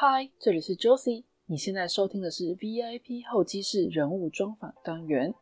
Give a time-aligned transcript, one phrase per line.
[0.00, 5.34] 嗨，这里是 Josie，你现在收听的是 VIP 候机室人物专访单元，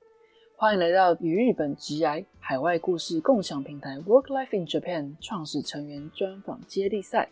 [0.57, 7.29] 欢迎来到与日本直癌海外故事共享平台 Work Life in Japan 创始成员专访接力赛。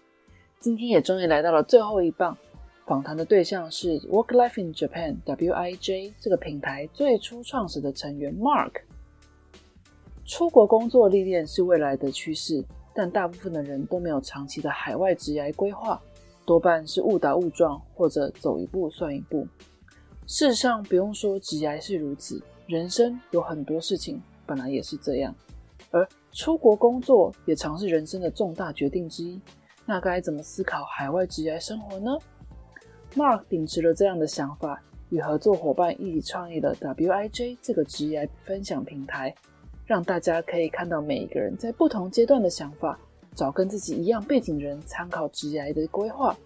[0.60, 2.37] 今天也终于来到了最后一棒，
[2.84, 8.82] 访谈的对象是 Work Life in Japan WIJ 这个品牌最初创始的成员 Mark。
[10.27, 12.62] 出国工作历练是未来的趋势，
[12.95, 15.98] 但大部分的人都没有长期的海外职业规划。
[16.45, 19.46] 多半是误打误撞，或者走一步算一步。
[20.27, 25.34] 事实上，不用说职业是如此，人生有很多事情本来也是这样。
[25.91, 29.41] 而出国工作也常是人生的重大决定之一。
[29.86, 32.16] 那该怎么思考海外职业生活呢
[33.14, 39.34] ？Mark 秉持了这样的想法，与合作伙伴一起创立了 WIJ 这个职业分享平台，
[39.84, 42.98] 让大家可以看到每一个人在不同阶段的想法。
[43.34, 46.37] 找跟自己一样背景的人参考职业的规划，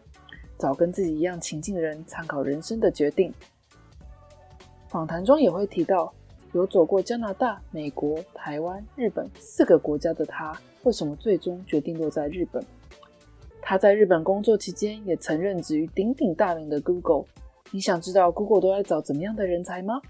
[0.59, 3.33] 找跟自己一样情境的人参考人生的决定。
[4.89, 6.13] 访谈中也会提到，
[6.53, 12.65] 有走过加拿大、美国、台湾、日本四个国家的他，为什么最终决定落在日本？
[13.61, 17.25] 他在日本工作期间，也曾任职于鼎鼎大名的 Google。
[17.71, 20.01] 你想知道 Google 都在找怎么样的人才吗？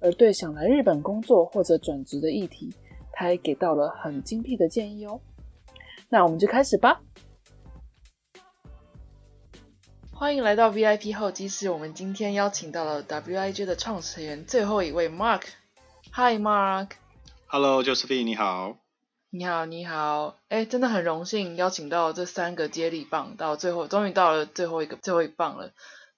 [0.00, 2.74] 而对想来日本工作或者转职的议题，
[3.12, 5.20] 他也给到了很精辟的建议哦。
[6.12, 7.00] 那我们就开始吧。
[10.12, 11.70] 欢迎来到 VIP 候机室。
[11.70, 15.42] 我们今天邀请到了 WIJ 的创始人最后一位 Mark。
[16.12, 16.90] Hi Mark。
[17.46, 18.76] Hello，Josephine，你好。
[19.30, 20.36] 你好，你好。
[20.48, 25.70] 哎，真的很荣幸邀请到这三个接力棒，到最后终于到了最后一个最后一棒了。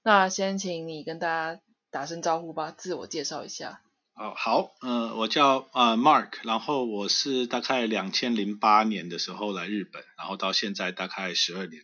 [0.03, 3.83] 那先请你跟大家打声招呼吧，自我介绍一下。
[4.15, 11.83] 哦，好，嗯，我叫呃 Mark，然后我是大概两千零八年的时候来日本，然后到现在大概十二年，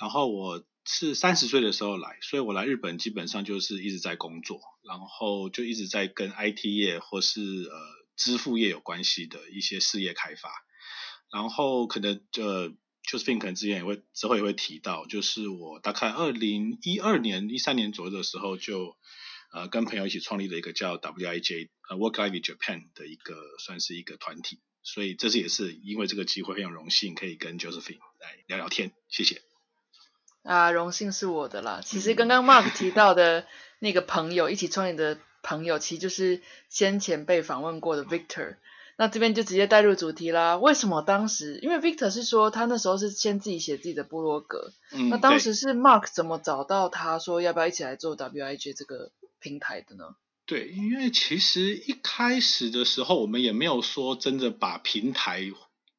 [0.00, 7.76] 然后我是三十岁的时候来，所以我来日本基本上就是一直在工作，然后就一直在跟 IT 业或是呃
[8.16, 10.50] 支付业有关系的一些事业开发，
[11.30, 12.70] 然后可能呃
[13.06, 18.96] Josephine 可能之前也会之后也会提到，就是我大概二零一二年一三年左右的时候就。
[19.54, 29.42] 呃，跟朋友一起创立了一个叫 WIJ 呃 Work Life Japan 的一个算是一个团体，所以这次也是因为这个机会，非常荣幸可以跟 Josephine 来聊聊天，谢谢。
[30.42, 31.80] 啊，荣幸是我的啦。
[31.84, 33.46] 其实刚刚 Mark 提到的
[33.78, 38.56] 那个朋友，一起创业的朋友，其实就是先前被访问过的 Victor。
[38.96, 40.56] 那这边就直接带入主题啦。
[40.56, 41.60] 为什么当时？
[41.62, 44.72] 因为 Victor 是说他那时候是先自己写自己的部落格。
[44.90, 45.10] 嗯。
[45.10, 49.12] 那当时是 Mark 怎么找到他说要不要一起来做 WIJ 这个？
[49.44, 50.16] 平台的呢？
[50.46, 55.42] 对，因为其实一开始的时候，我们也没有说真的把平台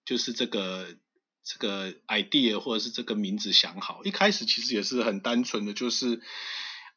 [0.03, 0.97] 就是这个
[1.43, 4.03] 这个 idea 或者是这个名字想好。
[4.03, 6.21] 一开始其实也是很单纯的，就是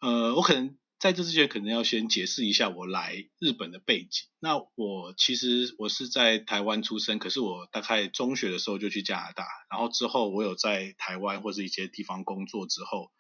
[0.01, 4.29] 呃，我可能在这之前可能要先解释一下我来日本的背景。
[4.41, 13.11] 那我其实我是在台湾出生，可是我大概中学的时候就去加拿大，然后之后我有在台湾或者一些地方工作之后。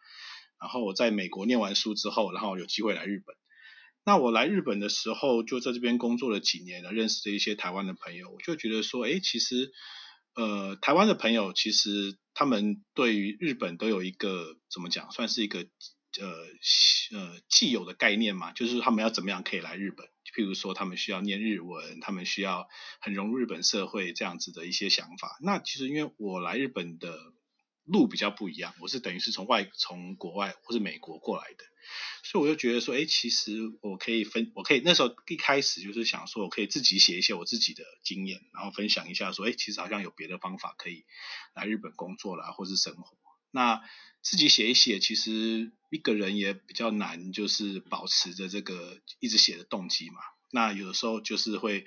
[0.60, 3.36] 然后我在美国念完书之后，然后有机会来日本。
[4.04, 8.30] 那我来日本的时候，就在这边工作了几年了，认识了一些台湾的朋友。
[8.30, 9.70] 我就觉得说，哎，其实，
[10.34, 15.60] 呃，台湾的朋友其实他们对于日本都有一个怎么讲，算是一个
[16.20, 16.26] 呃
[17.18, 20.06] 呃既有的概念嘛，就是他们要怎么样可以来日本。
[20.34, 22.66] 譬如说，他们需要念日文，他们需要
[23.00, 25.36] 很融入日本社会这样子的一些想法。
[25.42, 27.14] 那其实因为我来日本的。
[27.88, 31.64] 路比较不一样，我是等于是从外从国外或是美国过来的，
[32.22, 41.04] 所以我就觉得说，哎，其实我可以分，我可以那时候一开始就是想说，我可以自己写一些我自己的经验，然后分享一下，说，哎，其实好像有别的方法可以
[41.54, 43.16] 来日本工作啦，或是生活。
[43.50, 43.80] 那
[44.20, 50.16] 自己写一写，其实一个人也比较难，就是保持着这个一直写的动机嘛。
[50.50, 51.86] 那有的时候就是会，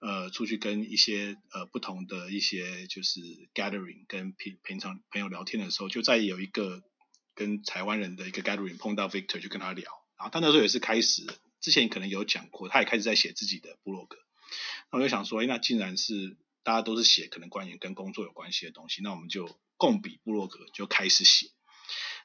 [0.00, 3.20] 呃，出去跟一些呃不同的一些就是
[3.52, 6.84] gathering，跟平平常朋友聊天的时候，就在有一个
[7.34, 11.26] 跟台湾人的一个 gathering 碰到 Victor 就跟他聊，然后他那时候也是开始，
[11.60, 14.18] 之前可能有讲过，他也开始在写自己的部落格，
[14.92, 21.48] 那我就想说，哎，那既然是大家都是写可能关于跟工作有关系的东西，那我们就共笔部落格就开始写，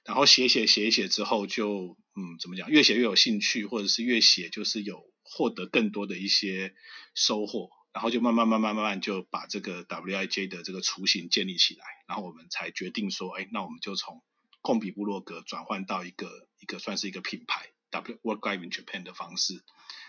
[0.06, 5.12] 然后写写写一写之后，就嗯怎么讲，越写越有兴趣，或者是越写就是有。
[5.24, 6.76] 获得更多的一些
[7.16, 14.24] 收获，然后就慢慢慢慢慢慢就把这个 WIJ 的这个雏形建立起来，然后我们才决定说，哎，那我们就从
[14.62, 19.64] 控笔部落格转换到一个一个算是一个品牌 W Work Life in Japan 的方式，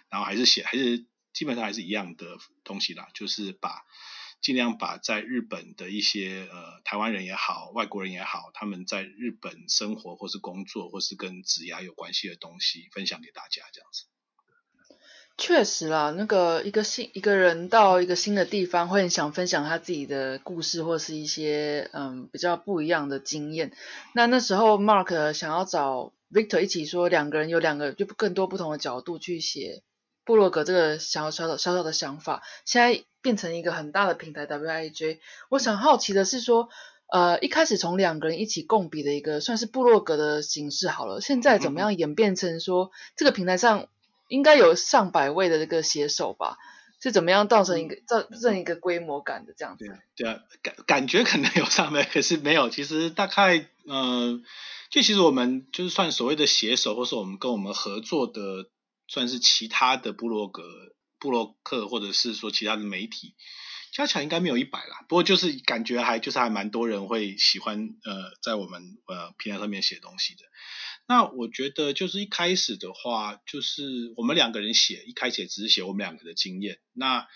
[0.09, 3.85] 然后还是写还是基本上还是一样的东西啦，就是把
[4.41, 14.05] 尽量把在日本的一些呃台湾人也好，外国人也好，他们在日本生活或是工作或是跟职涯有关系的东西分享给大家，这样子。
[15.37, 23.73] 确实啦，那个一个新一个人到一个新的地方，会很想分享他自己的故事，或是一些嗯比较不一样的经验。
[24.15, 29.83] 那那时候 Mark 想要找 Victor 一起说，两个人有两个就更多不同的角度去写
[30.25, 35.19] 布洛格这个小小的小小的想法，现在变成一个很大的平台 WIJ。
[35.51, 36.69] 我想好奇的是说，
[37.13, 43.89] 呃，一开始从两个人一起共笔的一个算是部落格的形式好了，现在怎么样演变成说这个平台上？
[44.29, 46.57] 应该有上百位的这个写手吧？
[47.01, 49.85] 是怎么样造成一个造成一个规模感的这样子？
[50.17, 52.71] 对啊，感感觉可能有上百，可是没有。
[52.71, 54.43] 其实大概，嗯，
[54.89, 58.71] 就其实我们就是算所谓的写手，或是我们跟我们合作的，
[59.07, 60.63] 算是其他的部落格、
[61.19, 63.35] 部落客，或者是说其他的媒体，
[63.93, 65.05] 加起来应该没有一百啦。
[65.07, 70.41] 不过就是感觉还就是还蛮多人会喜欢呃，在我们呃平台上面写东西的。
[71.07, 76.79] 那我觉得就是一开始的话，就是我们两个人写，一开始也只是写我们两个的经验。
[76.95, 77.29] 那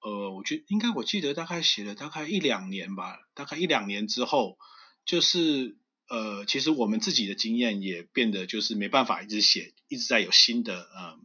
[0.00, 4.56] 呃，我觉应该我记得大概写了大概一两年吧，大概一两年之后，
[5.04, 5.76] 就是
[6.08, 11.18] 呃，其实我们自己的经验也变得就是没办法一直写，一直在有新的呃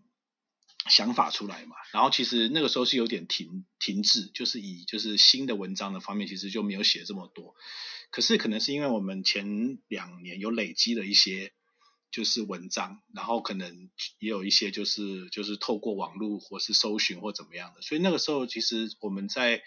[0.90, 1.78] 想法出来嘛。
[1.94, 7.56] 然后其实那个时候是有点停停滞，就是以就是新的文章的方面，其实就没有写这么多。
[8.12, 11.54] 可是可能是因为我们前两年有累积了一些。
[12.09, 13.89] 就是文章，然后可能
[14.19, 19.62] 也有一些就是就是透过网络或是搜寻或怎么样的，所以那个时候其实我们在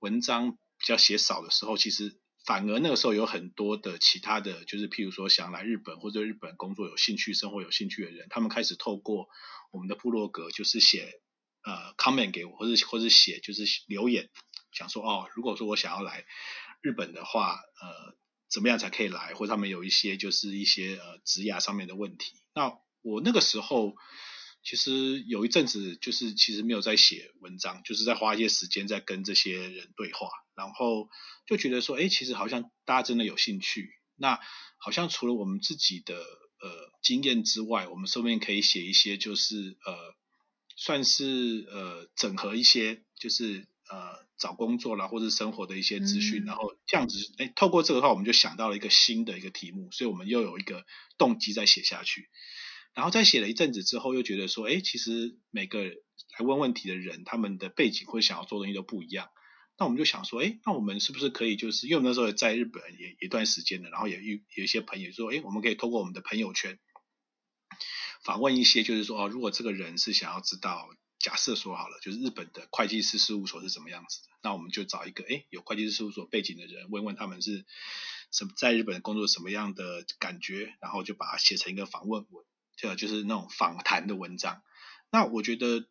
[0.00, 9.28] 文章比较写少的时候，其实反而那个时候有很多的其他的就是譬如说想来日本或者日本工作有兴趣、生活有兴趣的人，他们开始透过
[9.70, 11.20] 我们的部落格就是写
[11.62, 14.28] 呃 comment 给我，或者或者写就是留言，
[14.72, 16.26] 想说哦，如果说我想要来
[16.82, 18.16] 日本的话，呃。
[18.54, 19.34] 怎么样才可以来？
[19.34, 22.36] 或者他们有一些就是一些呃职涯上面的问题。
[22.54, 22.72] 那
[23.02, 23.96] 我那个时候
[24.62, 31.08] 其实有一阵子就是其实没有在写文章，就是在花一些时间在跟这些人对话，然后
[31.48, 33.90] 就觉得说，哎，其实好像大家真的有兴趣。
[34.16, 34.38] 那
[34.78, 40.14] 好像除了我们自己的呃经验之外，我们顺便可以写一些就是呃
[40.76, 44.24] 算是呃整合一些就是呃。
[44.36, 50.84] 找工作啦，或者生活的一些资讯，然后这样子，哎，透过这个话，我们就想到了一个新的一个题目，所以我们又有一个
[51.16, 52.28] 动机在写下去。
[52.94, 59.30] 然后在写了一阵子之后，又觉得说，哎，其实每个来问问题的人，他们的背景或想要做东西都不一样。
[59.78, 66.80] 那我们就想说，哎，那我们是不是可以，就是因为我们那时候在日本也一段时间了，然后也有有一些朋友说，哎，我们可以透过我们的朋友圈
[68.24, 70.88] 访问一些，就是说，哦，如果这个人是想要知道。
[71.24, 77.64] 假设说好了，就是日本的会计师事务所是怎么样子的，那我们就找一个哎有会计师事务所背景的人，问问他们是
[78.30, 82.44] 什么在日本工作什么样的感觉，然后就把它写成一个访问文，
[82.76, 84.62] 就就是那种访谈的文章。
[85.10, 85.86] 那我觉得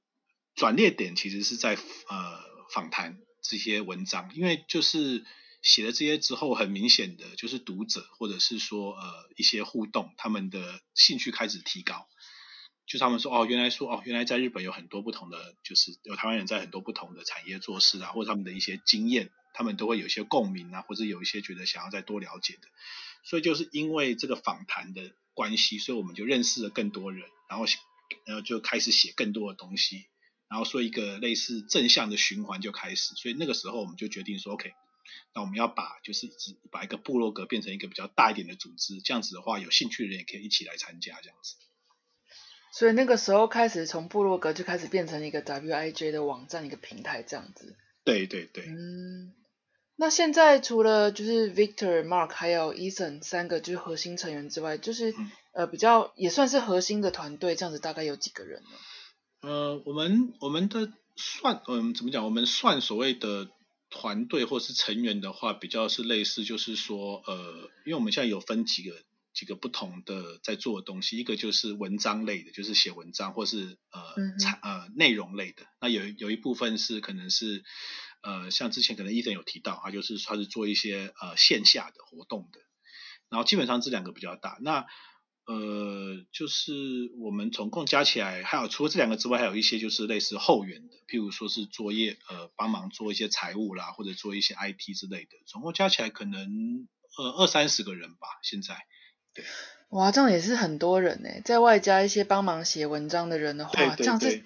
[0.53, 1.73] 转捩点其实是在
[2.09, 2.39] 呃
[2.71, 5.25] 访谈这些文章，因为就是
[5.63, 12.07] 写了这些之后，很明显的就是读者或者是说呃一些互动，他们的兴趣开始提高。
[12.85, 22.67] 就他们说哦，原来说哦，原来在日本有很多不同的，就是有台湾人在很多不同的产业做事啊，或者他们的一些经验，他们都会有一些共鸣啊，或者有一些觉得想要再多了解的。
[23.23, 27.65] 所以就是因为这个访谈的关系，所以我们就认识了更多人，然后
[28.25, 30.05] 然后就开始写更多的东西，
[30.49, 33.15] 然后说一个类似正向的循环就开始。
[33.15, 34.73] 所以那个时候我们就决定说，OK，
[35.33, 36.29] 那我们要把就是
[36.69, 41.55] 把一个部落格变成一个比较大一点的组织，这样子的话，有兴趣的人也可以一起来参加这样子。
[42.75, 47.75] 所以那个时候开始，从部落格就开始变成一个 WIJ 的网站，一个平台这样子。
[48.03, 48.65] 对对对。
[48.65, 49.31] 嗯，
[49.95, 55.13] 那现在除了就是 Victor、Mark 还有 Ethan 三个就是核心成员之外，就是
[55.51, 58.69] 呃比较也算是核心的团队，这样子大概有几个人呢？
[59.41, 62.25] 呃，我们我们的算嗯怎么讲？
[62.25, 63.49] 我们算所谓的
[63.91, 68.95] 团队或是成员的话，比较是类似，就是说呃，因为我们现在有分几个。
[69.33, 75.65] 几个不同的在做的东西，一个就是文章类的，就是写文章或是呃产呃内容类的。
[75.81, 77.63] 那有有一部分是可能是
[78.21, 82.59] 呃像之前可能伊森有提到，他就是他是做一些呃线下的活动的。
[83.29, 84.59] 然后基本上这两个比较大。
[84.61, 84.85] 那
[85.45, 95.31] 呃就是我们总共加起来，还有除了这两个之外，还有一些就是类似后援的，譬如说是作业呃帮忙做一些财务啦，或者做一些 IT 之类的。
[95.47, 96.87] 总共加起来可能
[97.17, 98.85] 呃二三十个人吧，现在。
[99.89, 104.43] 哇，这样也是很多人呢，在外加一些帮忙写文章的人的话，这样子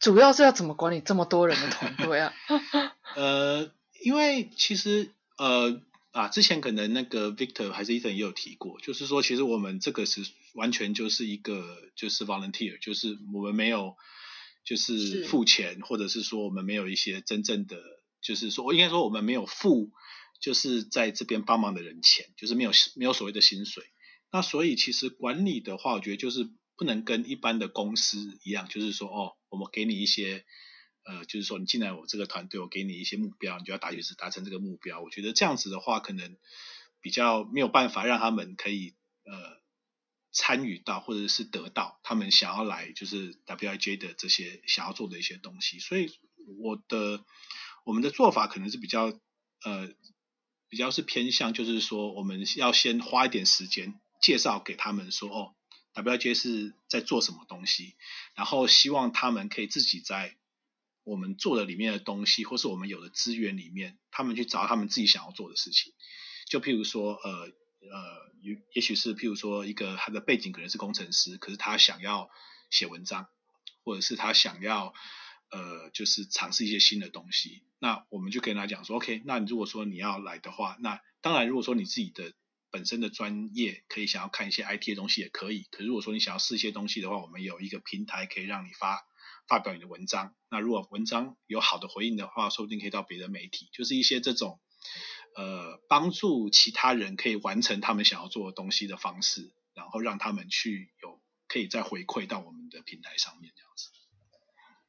[0.00, 2.34] 主要是要怎么管理这么多人的团队啊？
[3.16, 3.70] 呃，
[4.02, 5.80] 因为其实呃
[6.10, 10.22] 啊，之前可能那个 Victor 还是 Ethan 也有提过，就是说其实我们这个是
[10.54, 13.96] 完全就是一个就是 volunteer，就是我们没有
[14.64, 17.76] 就是付钱，或者是说我们没有一些真正的，
[18.20, 19.90] 就是说我应该说我们没有付
[20.40, 23.84] 就是在这边帮忙的人钱，就是没有没有所谓的薪水。
[24.30, 30.44] 那所以其实管理的话，我觉得就是不能跟一般的公司一样，就是说哦，我们给你一些。
[31.04, 35.00] 呃，就是说你进来我这个团队，我给你一些目标，你就要达是达成这个目标。
[35.00, 36.36] 我觉得这样子的话，可能
[37.00, 38.94] 比较没有办法让他们可以
[39.24, 39.62] 呃
[40.32, 45.78] 参与到或者是得到他们想要来就是 WIJ 的这些想要做的一些东西。
[45.78, 46.10] 所以
[46.58, 47.24] 我的
[47.84, 49.06] 我们的做法可能是比较
[49.64, 49.88] 呃
[50.68, 55.54] 比较是偏向，就是说我们要先花一点时间介绍给他们说哦
[55.94, 57.94] ，WJ 是在做什么东西，
[58.34, 60.36] 然后希望他们可以自己在。
[61.04, 65.94] 我们做的里面的东西，或是我们有的资源里面，他们去找他们自己想要做的事情。
[66.50, 72.28] 就譬如说，呃呃，也也许是譬如说，一个他的背景可能是工程师，可是他想要
[72.68, 73.26] 写文章，
[73.84, 74.92] 或者是他想要
[75.50, 77.62] 呃，就是尝试一些新的东西。
[77.78, 82.34] 那我们就跟他讲说，OK，那如果说你要来的话，那当然如果说你自己的
[82.70, 85.66] 本身的专业可以想要看一些 IT 的东西也可以。
[85.70, 89.06] 可是如果说你想要试一些东西的话，我们有一个平台可以让你发。
[89.46, 94.60] 发表你的文章，那如果文章有好的回应的话，说不定可以到别的媒体，就是一些这种
[95.34, 103.88] 呃帮助其他人可以完成他们想要做的东西的方式，然后让他们去有可以再回馈到我们的平台上面这样子。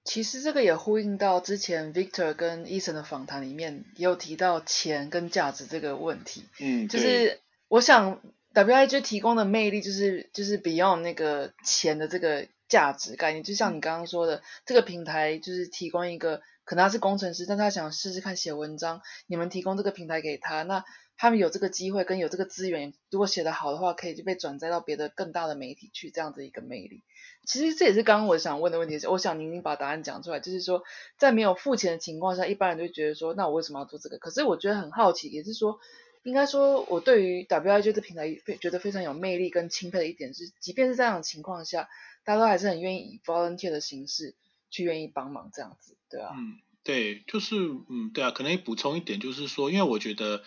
[0.04, 6.44] 其实这个也呼应到之前 Victor 跟 Eason 的访谈里面也有提到钱跟价值这个问题。
[6.60, 8.22] 嗯，就是我想
[8.54, 12.48] WIG 提供的魅力就是就是 Beyond 那个钱的这个。
[12.70, 20.84] 价值概念，就像你刚刚说的，这个平台就是提供一个，可能他是工程师，但他想试试看写文章，你们提供这个平台给他，那
[21.18, 27.02] 他们有这个机会跟有这个资源，如果写得好的话，可以就被转载到别的更大的媒体去，这样子一个魅力。
[27.44, 30.84] 其实这也是刚刚我想问的问题，我想您您把答案讲出来，就是说
[31.18, 34.20] 在没有付钱的情况下，一般人就觉得说，那我为什么要做这个？
[34.20, 35.80] 可是我觉得很好奇，也是说，
[36.24, 41.88] 应该说我对于 WIG 这平台非觉得非常有魅力跟钦佩的一点是，即便是这样的情况下。
[42.26, 44.36] 大家都还是很愿意以 volunteer 的形式
[44.70, 46.36] 去愿意帮忙这样子，对啊。
[46.38, 47.56] 嗯，对，就是
[47.90, 50.44] 嗯，对啊，可能补充一点就是说，因为我觉得，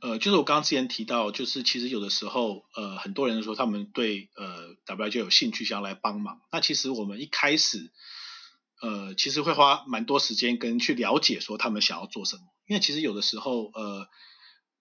[0.00, 7.90] 呃，就是我刚刚之前提到，就是其实有的时候，呃，很多人说他们对呃 wi 就有兴趣想要来帮忙，那其实我们一开始，
[8.80, 14.08] 呃，其实会花蛮多时间跟去了解说他们想要做什么，因为其实有的时候，呃，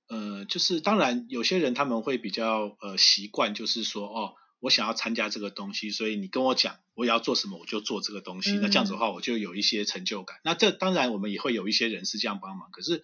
[0.07, 4.33] 呃，就是当然有些人他们会比较呃习惯，就是说哦。
[4.59, 8.53] 我想要参加这个东西，所以你跟我讲我要做什么，我就做这个东西。
[8.53, 10.39] 那这样子的话，我就有一些成就感。
[10.43, 13.03] 那这当然我们也会有一些人是这样帮忙，可是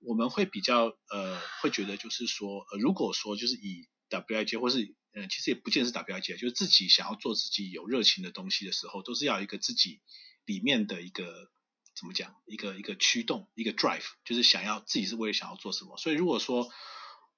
[0.00, 10.00] 我们会比较呃，会觉得就是说，呃，如果说就是以 WIG 或是呃，其实也不见是 WIG，就是自己想要做自己有热情的东西的时候，都是要一个自己
[10.46, 11.48] 里面的一个
[11.98, 15.96] 怎么讲，一个一个驱动，一个 drive，就是想要自己是为了想要做什么。
[15.96, 16.70] 所以如果说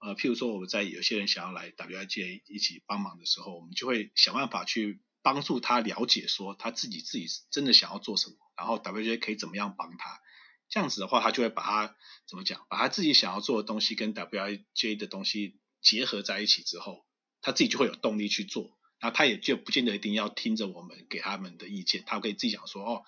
[0.00, 10.20] 呃，譬如说我们在有些人想要来 WIG 一起帮忙的时候，我们就会想办法去帮助他了解说他自己自己真的想要做什么，然后 WIG 可以怎么样帮他。
[10.68, 17.06] 这样子的话，他就会把他怎么讲，把他自己想要做的东西跟 W I J 的东西结合在一起之后，
[17.40, 18.78] 他自己就会有动力去做。
[19.02, 23.02] 那他也就不见得一定要听着我们给他们的意见，他可以自己讲说哦，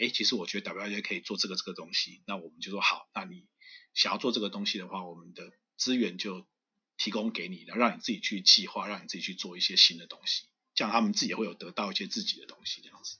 [0.00, 3.46] 哎，其实我觉得 WIG 可以做这个这个东西，那我们就说好，那你
[3.94, 5.52] 想要做这个东西的话，我们的。
[5.80, 6.44] 资源就
[6.98, 13.16] 提供给你，然后让你自己去计划，让你自己去做一些新的东西，这样他们自己也会有得到一些自己的东西，这样子。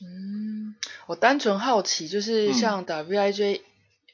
[0.00, 0.74] 嗯，
[1.06, 3.60] 我单纯好奇，就是像 WIJ，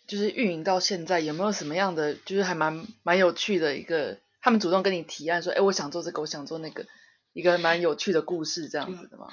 [0.09, 6.85] 就是运营到现在有没有什么样的，就是还蛮蛮有趣的一个，他们主动跟你提案说，哎，我想做这个，我想做那个，
[7.33, 9.29] 一个蛮有趣的故事，这样子的吗？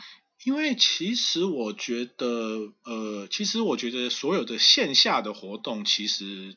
[0.46, 6.56] 因为其实我觉得，呃，其实我觉得所有的线下的活动，其实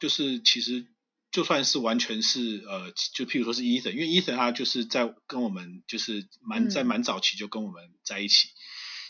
[0.00, 0.86] 就是其实。
[1.32, 8.48] 就算是完全是呃，就譬如说是 Ethan，因为 Ethan 他就是在跟我们就是蛮在蛮早期就跟我们在一起，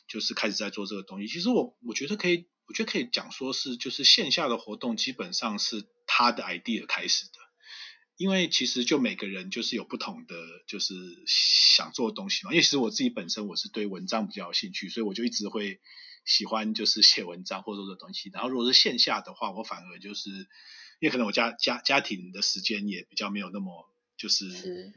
[0.08, 1.28] 就是开始在做这个东西。
[1.28, 7.38] 其实我我觉得可以，我觉得可以讲说是就是线下的活动基本上是他的 idea 开始的，
[8.16, 10.94] 因为其实就每个人就是有不同的就是
[11.26, 12.52] 想做的东西嘛。
[12.52, 15.80] 因为其实我自己本身我是对文章比较有兴趣，所以我就一直会
[16.24, 18.30] 喜欢就是写文章或者说这东西。
[18.32, 20.48] 然后如果是线下的话，我反而就是。
[20.98, 24.46] 因为可能我家家家庭的时间也比较没有那么就是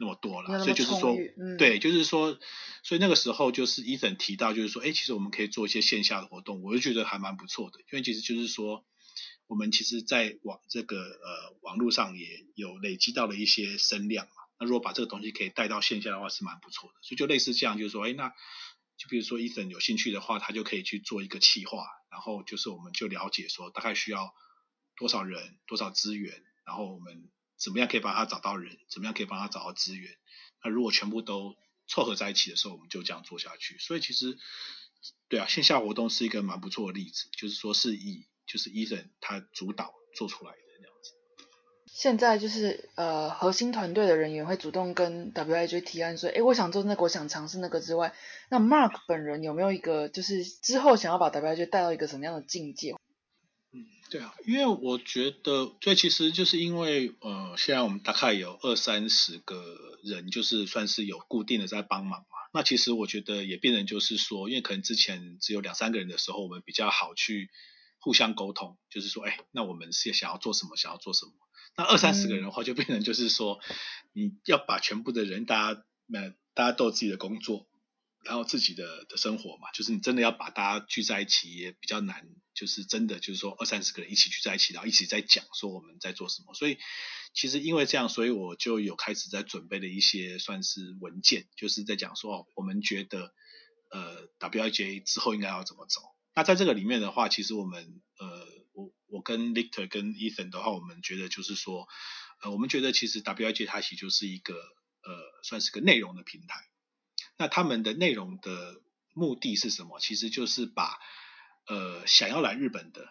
[0.00, 1.14] 那么多了，所以就是说，
[1.58, 2.38] 对，就是说，
[2.82, 8.82] 所以那个时候就是 Ethan 提到，就是说，哎，其实我们可以做一些线下的活动，我就觉得还蛮不错的，因为其实就是说，
[9.50, 14.32] 我们其实在网这个呃网络上也有累积到了一些声量嘛。
[14.60, 17.00] 那如果把这个东西可以带到线下的话，是蛮不错的。
[17.02, 18.28] 所以就类似这样，就是说，哎，那
[18.96, 24.32] 就比如说 Ethan 有兴趣的话，他就可以去做一个企划，然后就是我们就了解说大概需要
[24.96, 27.28] 多少人、多少资源，然后我们
[27.58, 30.16] 怎么样可以帮他找到人，怎么样可以帮他找到资源。
[30.62, 31.56] 那如果全部都
[31.88, 33.78] 凑合在一起的时候，我们就这样做下去。
[33.78, 34.38] 所以其实，
[35.28, 40.60] 对啊，线下活动是一个蛮不错的例子，就是说是以就是 Ethan 他主导做出来的。
[41.92, 48.14] 现在就是呃，核心团队的人员会主动跟 WIJ 提案说，哎，我想做那个，我想尝试那个之外，
[48.48, 52.92] 那 Mark 本人有没有一个就是之后想要把 WIJ 带到一个什么样的境界？
[53.72, 59.62] 嗯，对啊，因为我觉得，这其实就是因为呃，现在我们大概有二三十个
[60.02, 62.26] 人，就是算是有固定的在帮忙嘛。
[62.54, 67.50] 那其实我觉得也变成就是说，因为可能之前只有两三个人的时候，我们比较好去
[68.00, 71.32] 互相沟通，就是说，哎，那我们是想要做什么，想要做什么。
[71.76, 73.60] 那二三十个人的话，就变成就是说，
[74.12, 77.68] 你要把全部的人，大家那大家都有自己的工作，
[78.24, 86.54] 然后自己的的生活嘛，就是你真的要把大家聚在一起也比较难，就是真的就是说二三十个人一起聚在一起，然后一起在讲说我们在做什么。
[86.54, 86.78] 所以
[87.34, 93.32] 其实因为这样，所以我就有开始在准备了一些算是文件，就是在讲说我们觉得
[93.90, 96.00] 呃 WIJ 之后应该要怎么走。
[96.34, 98.60] 那在这个里面的话，其实我们呃。
[98.72, 101.88] 我我跟 Victor 跟 Ethan 的话，我们觉得就是说，
[102.40, 106.68] 呃，我们觉得其实 WIJ 它其实就是一个呃，算是个内容的平台。
[107.36, 108.80] 那他们的内容的
[109.12, 109.98] 目的是什么？
[109.98, 110.98] 其实就是把
[111.66, 113.08] 呃想要来日本的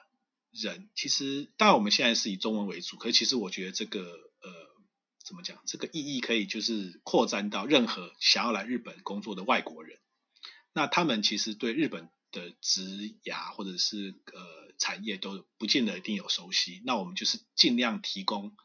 [0.52, 4.52] 人，其实当然我们现在是以中文为主，可是其实我觉得这个呃
[5.28, 10.00] 怎么讲，这个意义可以就是扩展到任何想要来日本工作的外国人。
[10.72, 12.82] 那他们其实对日本的职
[13.24, 18.56] 涯或者是呃产业都不见得一定有熟悉，那我们就是尽量提供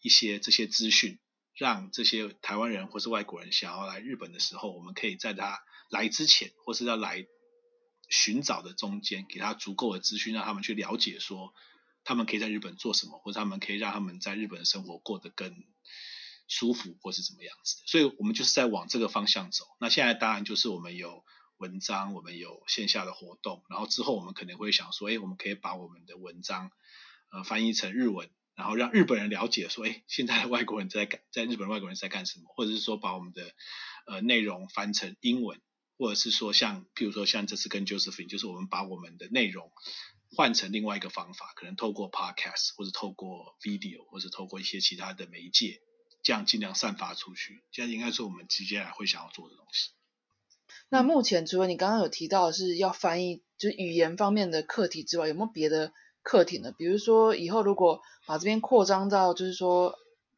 [0.00, 1.18] 一些这些资讯，
[1.56, 7.24] 让这些台湾人或是外国人想要来日本的时候，我们可以在他来之前或是要来
[8.08, 11.54] 寻找的中间，给他足够的资讯，让他们去了解说
[12.04, 15.54] 他们可以在日本做什么，或者他们可以让他们在日本的生活过得更
[16.48, 17.82] 舒服，或是怎么样子的。
[17.86, 19.64] 所以我们就是在往这个方向走。
[19.80, 21.24] 那现在当然就是我们有。
[21.62, 26.72] 文章我们有线下的活动，然后之后我们可能会想说，哎，我们可以把我们的文章
[27.30, 33.54] 呃翻译成日文，然后让日本人了解说，哎，现在的外国人在干， 在日本外国人在干什么，或者是说把我们的
[34.08, 35.60] 呃内容翻成英文，
[35.98, 39.70] 或者是说像譬如说像这次跟 Josephine，就是我们把我们的内容
[40.34, 45.80] 换成另外一个方法，可能透过 Podcast 或者透过 Video 或者透过一些其他的媒介，
[46.24, 49.90] 这样尽量散发出去，这样应该是我们接下来会想要做的东西。
[50.88, 56.74] 那目前除了你刚刚有提到是要翻译，就是语言方面的课题之外，有没有别的课题呢？
[56.76, 59.94] 比如说以后如果把这边扩张到，就是说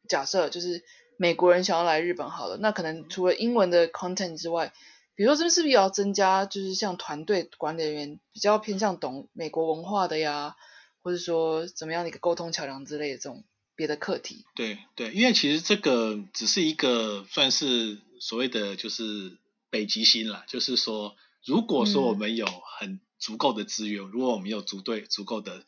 [0.07, 0.81] 假设就是
[1.17, 4.71] 美国人想要来日本好了，那可能除了英文的 content 之外，
[5.15, 10.55] 比如说这边是不是也要增加，就是像团队管理人员比较偏向懂美国文化的呀，
[11.03, 13.43] 或者说怎么样的一个沟通桥梁之类的这种
[13.75, 14.45] 别的课题？
[14.55, 19.37] 对对，因为其实这个只是一个算是所谓的就是。
[19.75, 25.65] 北极星了，就是说，如果说我们有很足够的资源，如果我们有足队足够的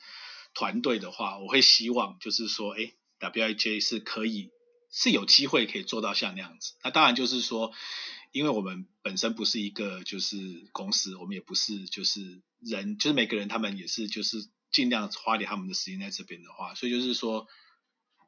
[0.54, 4.50] 团队的话，我会希望就是说，哎，WIJ 是可以
[4.90, 6.76] 是有机会可以做到像那样子。
[6.86, 7.74] 那当然就是说，
[8.32, 17.46] 因为我们本身不是一个就是公司，我们也不是就是人，就是每个人他们也是就是尽量花点他们的时间在这边的话，所以就是说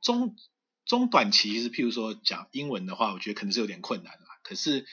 [0.02, 0.36] 中
[0.84, 4.26] 中短期是譬如说讲英文的话，我觉得可能是有点困难了。
[4.44, 4.86] 可是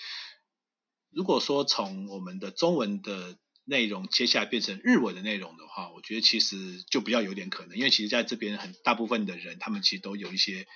[1.17, 10.67] 如果说从我们的中文的内容接下来变成日文的内容的话，我觉得其实就比较有点可能，因为其实在这边很大部分的人，他们其实都有一些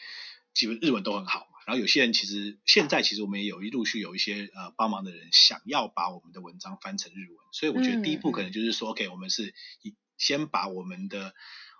[0.55, 1.59] 基本日文都很好嘛。
[1.67, 11.35] 然后有些人其实现在其实我们也有一陆续有一些呃帮忙的人想要把我们的文章翻成日文，所以我觉得第一步可能就是说，OK，我们是以先把我们的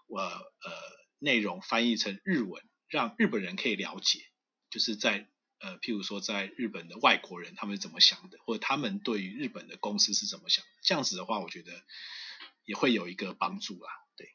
[0.07, 0.71] 呃呃
[1.19, 4.19] 内容翻译成日文，让日本人可以了解，
[4.69, 5.31] 就是在。
[5.63, 10.71] 呃，譬如说，在日本的外国人他们怎么想的，或者他们对于日本的公司是怎么想的？
[10.83, 11.71] 这样子的话，我觉得
[12.65, 13.91] 也会有一个帮助啦。
[14.17, 14.31] 对，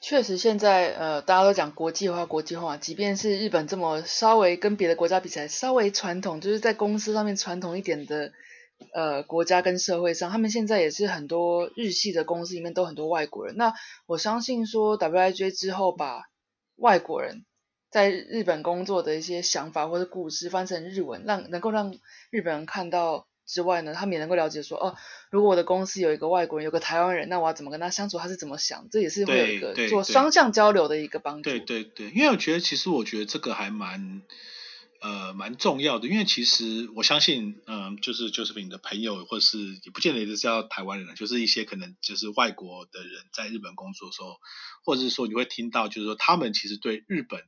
[0.00, 8.32] 确实，现在呃，大家都讲国际化，国际化，即便是日本这么稍微跟别的国家比起来稍微传统，就是在公司上面传统一点的
[8.92, 13.56] 呃国家跟社会上，他们现在也是很多日系的公司里面都很多外国人。
[13.56, 13.74] 那
[14.06, 16.24] 我相信说，WIJ 之后把
[16.74, 17.44] 外国人。
[17.96, 21.94] 在日本工作的一些想法或者故事翻成日文，让能够让
[22.28, 24.94] 日本人看到之外呢，他们也能够了解说，哦，
[25.30, 28.18] 如果我的公司有一个外国人，有个台湾人，那我要怎么跟他相处？
[28.18, 28.86] 他是怎么想？
[28.90, 31.48] 这也是会有一个做双向交流的一个帮助。
[31.48, 34.20] 对对对，因为我觉得，其实我觉得这个还蛮
[35.00, 44.36] 呃蛮重要的，因为其实我相信，嗯，就是就是你的朋友，或是也不见得是叫台湾人，就是一些可能就是外国的人在日本工作的时候，
[44.84, 47.40] 或者是说你会听到，就是说他们其实对日本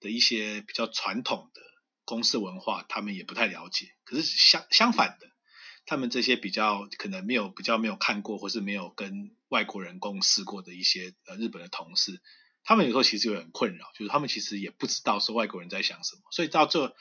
[0.00, 1.62] 的一些比较传统的。
[2.08, 5.26] 公司文化他们也不太了解，可是相相反的，
[5.86, 12.22] 他们这些比较可能没有比较没有看过或是没有跟外国人共事过的一些呃日本的同事，
[12.62, 16.94] 他们有时候其实有很困扰，就是他们其实也不知道说外国人在想什么，所以到这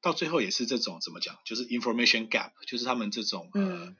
[0.00, 3.94] 到最后也是这种怎么讲，就是 information gap，就是他们这种呃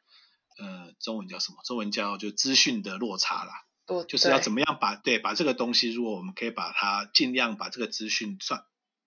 [0.58, 1.58] 呃中文叫什么？
[1.64, 3.52] 中文叫就资讯的落差啦，
[4.08, 8.64] 就是要怎么样把对把这个东西，如果我们可以把它尽量把这个资讯算。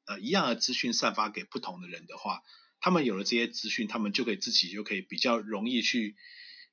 [0.08, 2.44] 呃，一样的资讯散发给不同的人的话，
[2.80, 6.16] 他们有了这些资讯，他们就可以自己就可以比较容易去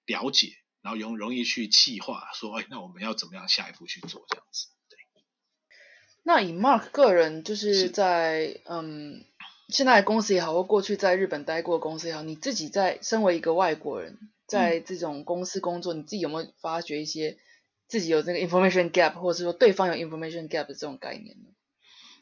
[0.04, 4.66] 了解，然后容容易去计划，说，哎，那我们要怎么样下一步去做这样子？
[4.90, 4.98] 对。
[6.22, 9.24] 那以 Mark 个人就是在嗯，
[9.70, 17.38] 现在公司也好，或过去在日本待过公司也好，你自己在身为一个外国人，在这种公司工作，你自己有没有发觉一些
[17.92, 21.50] 自己有这个 information gap，或者是说对方有 information gap 的这种概念呢？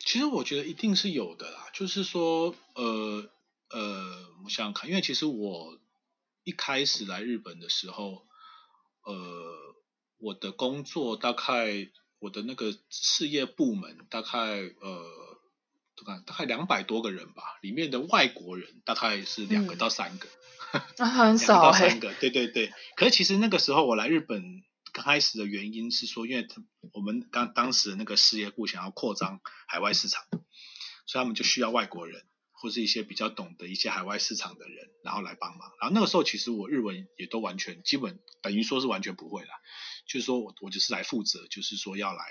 [0.01, 3.31] 其实我觉得一定是有的啦，就是说，呃
[3.69, 5.79] 呃，我想想看，因为其实我
[6.43, 8.27] 一开始来日本的时候，
[9.05, 9.15] 呃，
[10.19, 14.29] 我的工作大概我的那个事业部门大概
[14.81, 15.07] 呃，
[16.05, 20.27] 看大概两百多个人吧，里面的外国人大概是两个到三个，
[21.07, 22.73] 很少三个，对对对。
[22.97, 24.65] 可是其实那个时候我来日本。
[24.93, 30.25] 刚开始的原因是说，因为他我们当当时的那个事业部想要扩张海外市场，
[31.07, 35.71] 所以他们就需要外国人或是一些比较懂得一些海外市场的人，然后来帮忙。
[35.81, 39.51] 然后那个时候其实我日文也都完全基本等于说是完全不会了，
[40.07, 42.25] 就是说我我就是来负责，就是说要来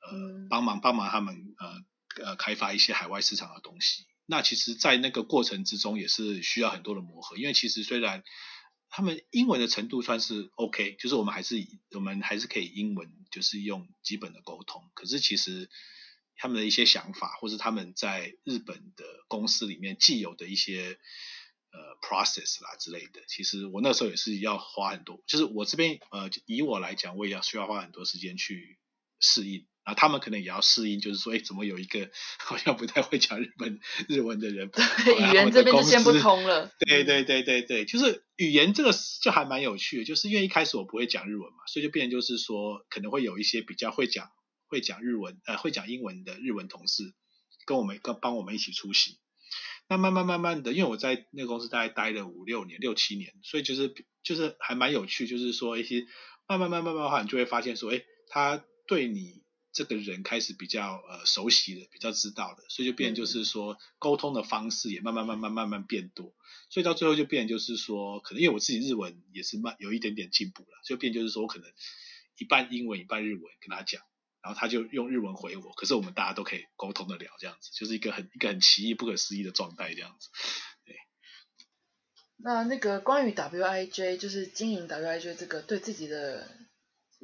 [0.00, 4.06] 呃帮忙帮忙他们呃呃开发一些海外市场的东西。
[4.26, 8.24] 那其实，在那个过程之中也是需要很多的磨合，因为其实虽然。
[8.96, 11.56] 他们英文的程度算是 OK，就是我们还是
[11.90, 14.88] 我们还是可以英文，就是用基本的沟通。
[14.94, 15.68] 可是其实
[16.36, 20.96] 他们的一些想法，或是他们在日本的公司里面既有的一些
[21.72, 28.78] 呃 process 啦之类的，其实我那时候也是要花很多，就是我这边呃以我来讲，我也要需要花很多时间去
[29.18, 29.66] 适应。
[29.84, 34.70] 啊，他们可能也要适应，就是说，哎，怎么有一个好像不太会讲日本日文的人？
[34.70, 36.72] 对，语言这边就先不通了。
[36.78, 44.30] 对对对对对，就是语言这个就还蛮有趣的，就是因为一开始我不会讲日文嘛，所以就变成就是说，可能会有一些比较会讲
[44.68, 47.12] 会讲日文呃会讲英文的日文同事
[47.66, 49.18] 跟我们跟帮我们一起出席。
[49.86, 53.92] 那慢慢慢慢的，因为我在那个公司大概待了五六年六七年，所以就是
[54.22, 56.06] 就是还蛮有趣，就是说一些
[56.48, 59.43] 慢慢慢慢慢的话，你就会发现说，哎，他对你。
[59.74, 66.32] 这个人开始比较呃熟悉的，比较知道的，所以就变就是说沟通的方式也慢慢慢慢慢慢变多，
[66.70, 71.68] 所以到最后就变就是说，可能因为我自己日文也是慢有一点点进步了，就变就是说我可能
[72.38, 74.00] 一半英文一半日文跟他讲，
[74.40, 80.28] 然后他就用日文回我，可是我们大家都可以沟通的了，这样子就是一个很一个很奇异不可思议的状态这样子。
[80.86, 80.94] 对。
[82.36, 86.48] 那那个关于 WIJ 就是经营 WIJ 这个对自己的。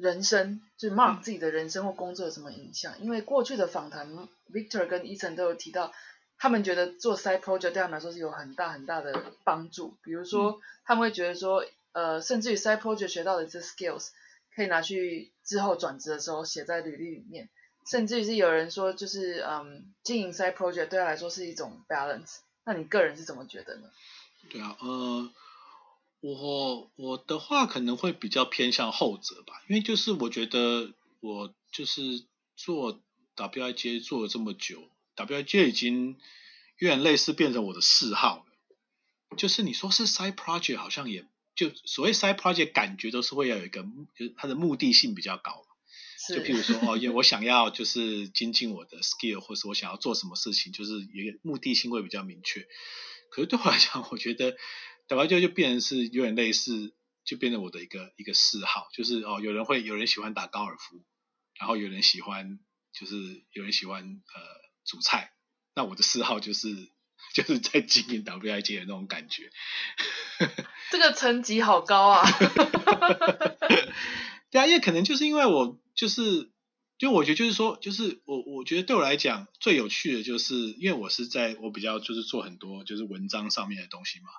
[0.01, 2.99] 人生就是 Mark 自己的人生或工作有什么影响？
[2.99, 4.09] 因为过去的访谈
[4.51, 5.93] ，Victor 跟 Ethan 都有提到，
[6.39, 9.95] 他们觉得做 side project 对他们来说是有很大很大的帮助。
[10.01, 14.07] 比如说，他们会觉得说，呃，甚至于 side project 学到的这 skills
[14.55, 17.47] 可以拿去之后转职的时候写在履历里面。
[17.85, 22.37] 甚至于是有人说，就是嗯，经营 side project 对他来说是一种 balance。
[22.65, 23.89] 那你个人是怎么觉得呢？
[24.49, 25.29] 对啊，呃。
[26.21, 33.01] 我我的话可能会比较偏向后者吧，因为就是我觉得我就是做
[33.35, 36.19] WIJ 做了这么久，WIJ 已经
[36.77, 39.35] 有点类似变成我的嗜好了。
[39.35, 43.81] 就是你说是 side project，好像也就所谓 side project，感觉都是会要有一个，
[44.15, 45.65] 就是它的目的性比较高。
[46.29, 52.67] 就譬如说哦，因为我想要就是精进我的 skill，或是我想要做什么事情，就是一个目的性会比较明确。
[53.31, 54.55] 可是对我来讲，我觉得。
[55.11, 56.93] 打麻将就变成是有点类似，
[57.25, 61.03] 就变成我的一个一个嗜好，就是哦，有人会有人喜欢打高尔夫，
[61.59, 62.59] 然后有人喜欢
[62.93, 64.41] 就是有人喜欢呃
[64.85, 65.33] 煮菜，
[65.75, 66.89] 那我的嗜好就是
[67.35, 69.51] 就是在经营 WIG 的那种感觉。
[70.91, 72.25] 这个层级好高啊！
[74.49, 76.49] 对啊，因为可能就是因为我就是
[77.01, 84.29] 就我觉得就是说，就是我我觉得对我来讲最有趣的就是，因为我是在我比较就是做很多就是文章上面的东西嘛，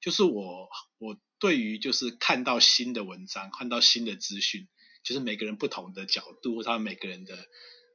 [0.00, 4.68] 就是我我对于就是看到新的文章，看到新的资讯，
[5.02, 7.36] 就是每个人不同的角度，他每个人的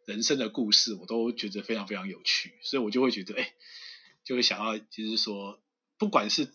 [0.04, 3.54] 人生的故事，我都觉得非常非常有趣，所以我就会觉得，哎，
[4.26, 5.63] 就会想要就是说，
[5.98, 6.54] 不管是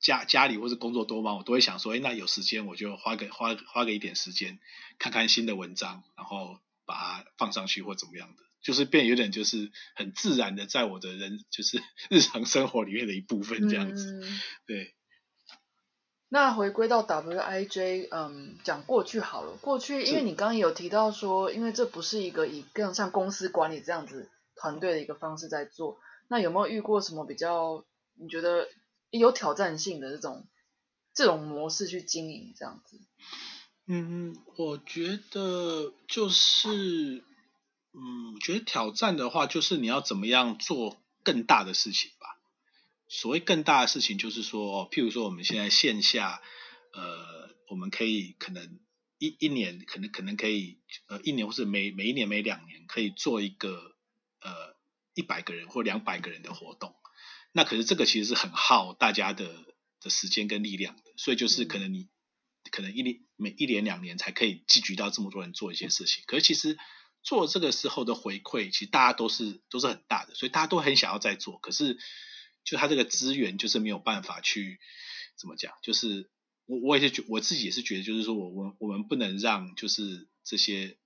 [0.00, 4.58] 家家里或是工作多忙，我都会想说，哎，那有时间我就花个花花个一点时间
[4.98, 6.58] 看看新的文章，然后。
[6.88, 14.20] 把它放上去或怎么样的，就是变有点就是很自然的在我的人就是 日常生活里面的一部分这样子，
[14.66, 14.94] 对。
[16.30, 19.56] 那回归到 Wij，嗯，讲过去好了。
[19.62, 25.98] 过去因为你刚刚有提到说，因为这不是一个以更像公司管理这样子团队的一个方式在做，
[26.28, 28.68] 那有没有遇过什么比较你觉得
[29.10, 30.46] 有挑战性的这种
[31.14, 33.00] 这种模式去经营这样子？
[33.90, 37.24] 嗯，我觉得就是，
[37.94, 42.38] 嗯，我觉得挑战的话，就是你要怎么样做更大的事情吧。
[43.08, 46.42] 所谓更大的事情，就是说，譬如说我们现在线下，
[46.92, 48.78] 呃，我们可以可能
[49.18, 53.96] 一一年，可能可能可以，呃，一年或是每每一年每两年可以做一个
[54.42, 54.76] 呃
[55.14, 56.94] 一百个人或两百个人的活动。
[57.52, 59.50] 那可是这个其实是很耗大家的
[60.02, 62.06] 的时间跟力量的，所以就是可能你。
[62.70, 66.78] 可能一年每一年两年才可以聚集到这么多人做一些事情，可是其实
[67.22, 71.58] 做这个时候的回馈，其实大家都是都是很大的，所以大家都很想要再做。
[71.58, 71.98] 可是
[72.64, 74.78] 就他这个资源就是没有办法去
[75.36, 76.30] 怎么讲，就是
[76.66, 80.96] 我我也是觉我自己也是觉得，就是说我我我们不能让就是这些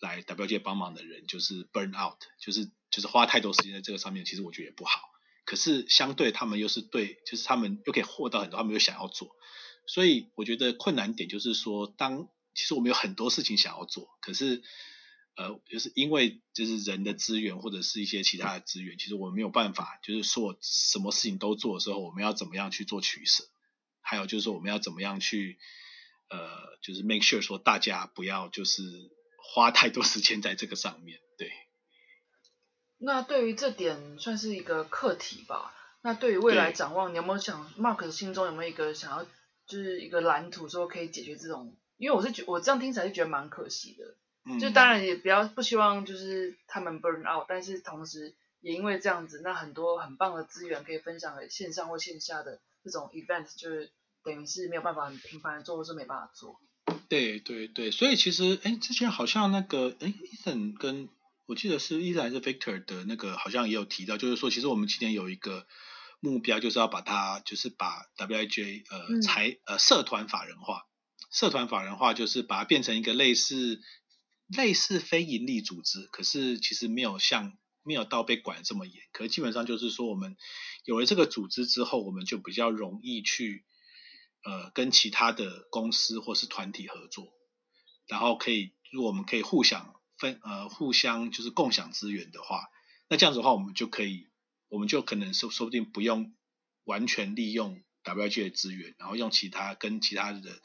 [0.00, 5.00] 来 W 界帮忙的人就是 burn out，就是就是花太多时间在这个上面，其实我觉得也不好。
[5.46, 9.36] 可是相对他们又是对，就是他们又可以获到很多，他们又想要做。
[9.86, 14.62] 所以我觉得困难点就是说，当其实我们有很多事情想要做，可是
[15.36, 23.44] 呃，就是因为就是人的资源或者是一些其他的资源，其实我们没有办法，就是说什么事情都做的时候，我们要怎么样去做取舍？
[24.00, 25.58] 还有就是说我们要怎么样去
[26.30, 28.82] 呃，就是 make sure 说大家不要就是
[29.36, 31.20] 花太多时间在这个上面。
[31.36, 31.52] 对。
[32.98, 35.74] 那对于这点算是一个课题吧。
[36.02, 39.26] 那对于未来展望，你有没有想 Mark 心中有没有一个想要？
[39.66, 44.16] 就是一个蓝图，说可以解决这种，因为我是觉我这样听起来就觉得蛮可惜的。
[44.44, 44.58] 嗯。
[44.58, 53.90] 就当然也比较不希望就是他们 burn out，但是同时也因为这样子，那很多很棒的资源可以分享给线上或线下的这种 event，就是
[54.22, 56.60] 等于是没有办法很频繁的做，或是没办法做。
[57.08, 61.08] 对对对，所以其实哎，之前好像那个哎，Ethan 跟
[61.46, 65.66] 我记得是 Ethan 还是 Victor 的那个，好像也有提到，就是说其实我们今年有一个。
[66.24, 70.88] 目标就是要把它，就是把 WIJ 呃财呃社团法人化，
[71.30, 73.82] 社团法人化就是把它变成一个类似
[74.46, 80.38] 类似非盈利组织，可是其实没有像没有到被管这么严，可是基本上就是说我们
[80.86, 83.66] 有了这个组织之后，我们就比较容易去
[84.44, 87.34] 呃跟其他的公司或是团体合作，
[88.06, 92.64] 然后可以如果我们可以互相分呃互相就是共享资源的话，
[93.10, 94.32] 那这样子的话我们就可以。
[94.68, 96.34] 我们就可能说说不定不用
[96.84, 100.60] 完全利用 WG 的资源，然后用其他跟其他的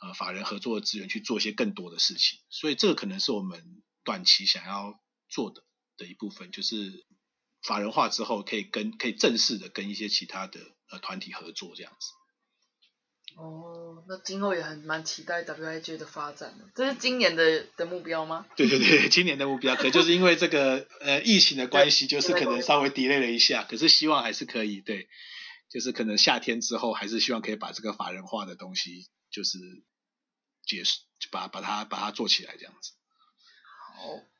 [0.00, 5.64] 呃法人合作的资源去做一些更多的事情，所以这个可能是我们短期想要做的
[5.96, 7.06] 的一部分，就是
[7.62, 10.60] 法人化之后可以跟可以正式的跟一些其他的
[10.90, 12.12] 呃团体合作这样子。
[13.36, 18.46] 哦，那今后也很蛮期待 WIJ 的发展的，这是今年的的目标吗？
[18.56, 25.08] 对对对，今年的目标，可就是因为这个呃疫情的关系，就是可能稍微 delay 了一下，可是希望还是可以，对，
[25.70, 29.58] 就是可能夏天之后，还是希望可以把这个法人化的东西就是
[30.66, 32.92] 结束，把把它把它做起来这样子。
[33.96, 34.31] 好。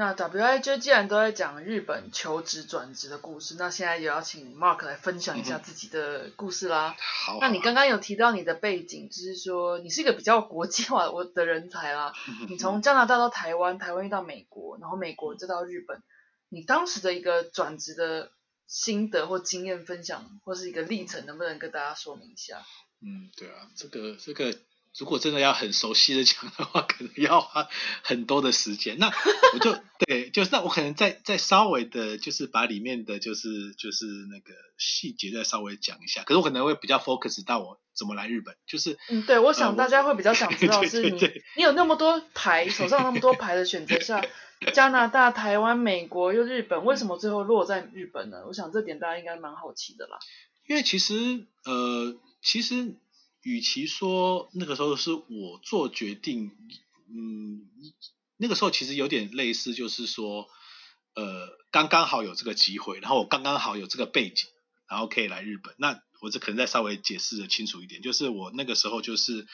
[0.00, 6.96] 那 WIJ 既然都在讲日本求职转职的故事，那现在也要请 Mark 来分享一下自己的故事啦。
[7.26, 12.14] 好，那你刚刚有提到你的背景，就是说你是一个比较国际化的人才啦。
[12.48, 16.02] 你从加拿大到台湾，台湾到美国，然后美国再到日本，
[16.48, 18.32] 你当时的一个转职的
[18.66, 22.62] 心得或经验分享，或是一个历程，能不能跟大家说明一下？
[23.02, 24.58] 嗯，对啊，这个这个。
[24.98, 27.68] 如果真的要很熟悉的讲的话，可能要花
[28.02, 28.98] 很多的时间。
[28.98, 29.06] 那
[29.54, 29.72] 我就
[30.04, 36.24] 对，就是那我可能再再稍微的，就是把里面的就是就是那个细节再稍微讲一下。
[36.24, 41.20] 可是我可能会比较 focus 到我怎么来日本，就是嗯，对，我想大家会比较想知道是你
[41.56, 44.22] 你有那么多牌，手上那么多牌的选择下，
[44.74, 48.38] 加拿大、台湾、美国又日本，为什么最后落在日本呢？
[48.48, 50.18] 我想这点大家应该蛮好奇的啦。
[50.66, 52.96] 因为其实呃，其实。
[53.42, 56.50] 与其说那个时候是我做决定，
[57.08, 57.68] 嗯，
[58.36, 60.48] 那个时候其实有点类似，就是说，
[61.14, 64.48] 呃，刚刚好有这个机会，然后我刚刚好有这个背景，
[64.88, 65.74] 然后可以来日本。
[65.78, 69.46] 那我这可能再稍微解释的清楚一点，就是我那个时候就是，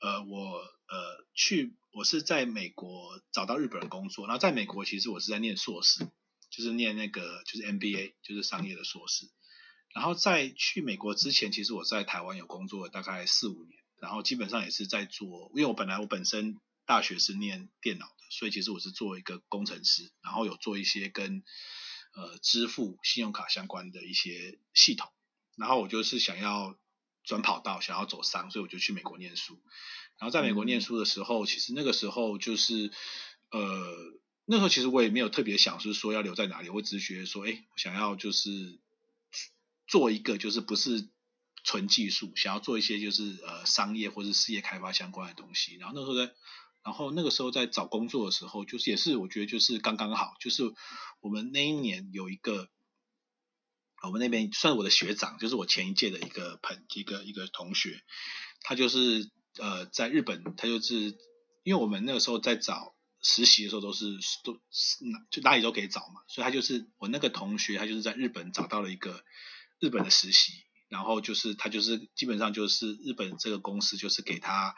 [0.00, 0.56] 呃，我
[0.88, 6.08] 呃去，我是在美国找到日本人工作，然后在美国其实我是在念硕士，
[6.50, 9.28] 就是念那个就是 MBA，就是商业的硕士。
[9.96, 21.42] 然后在去美国之前，其实我在台湾有工作大概四五年，然后基本上也是在做，因为我本来我本身大学是念电脑的，所以其实我是做一个工程师，然后有做一些跟
[22.14, 25.10] 呃支付、信用卡相关的一些系统，
[25.56, 26.78] 然后我就是想要
[27.24, 29.62] 转跑道，想要走商，所以我就去美国念书。
[30.18, 32.92] 然后在美国念书的时候，其实那个时候就是
[33.50, 33.96] 呃
[34.44, 38.78] 那时候其实我也没有特别想是说要留在哪里，我只是觉得说，哎，我想要就是。
[39.86, 41.08] 做一个就是不是
[41.64, 45.76] 纯技术，想要做一些就是呃商业或者事业开发相关的东西。
[45.76, 46.32] 然后那时候在，
[46.84, 50.62] 然后那个时候在找工作的时候，就是也是我觉得就是刚刚好，就是
[51.20, 52.68] 我们那一年有一个，
[54.04, 58.00] 我们那边算我的学长，就是我前一届的一个朋一个一个同学，
[58.60, 61.16] 他就是呃在日本，他就是
[61.64, 64.06] 因为我们那个时候在找实习的时候都是
[64.44, 69.24] 都哪就哪里都可以找嘛，所以他就是我那个同学，他就是在日本找到了一个。
[69.78, 70.52] 日本的实习，
[70.88, 74.74] 然后就是他就是基本上就是日本这个公司就是给他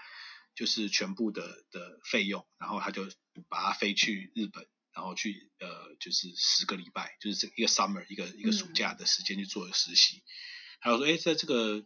[0.55, 3.05] 就是全部的的费用，然后他就
[3.49, 10.23] 把他飞去日本，然后去呃就是十个礼拜，就是这一个 summer 一个一个暑假的时间去做实习。
[10.81, 11.85] 还有说，哎，在这个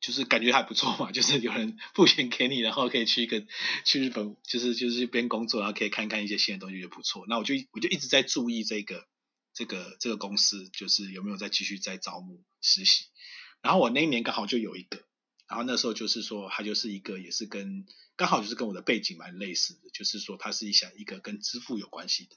[0.00, 3.46] 就是感觉还不错嘛，就是有人付钱给你，然后可以去一个
[3.84, 7.26] 去日本，就是就是一边工作，然后可以看看一些新的东西，就不错。
[7.28, 9.06] 那我就我就一直在注意这个。
[9.52, 13.06] 这个这个公司就是有没有再继续再招募实习？
[13.62, 15.04] 然后我那一年刚好就有一个，
[15.46, 17.84] 然后那时候就是说他就是一个也是跟
[18.16, 22.36] 刚好就是跟我的背景蛮类似的，就是说他是想一个跟支付有关系的，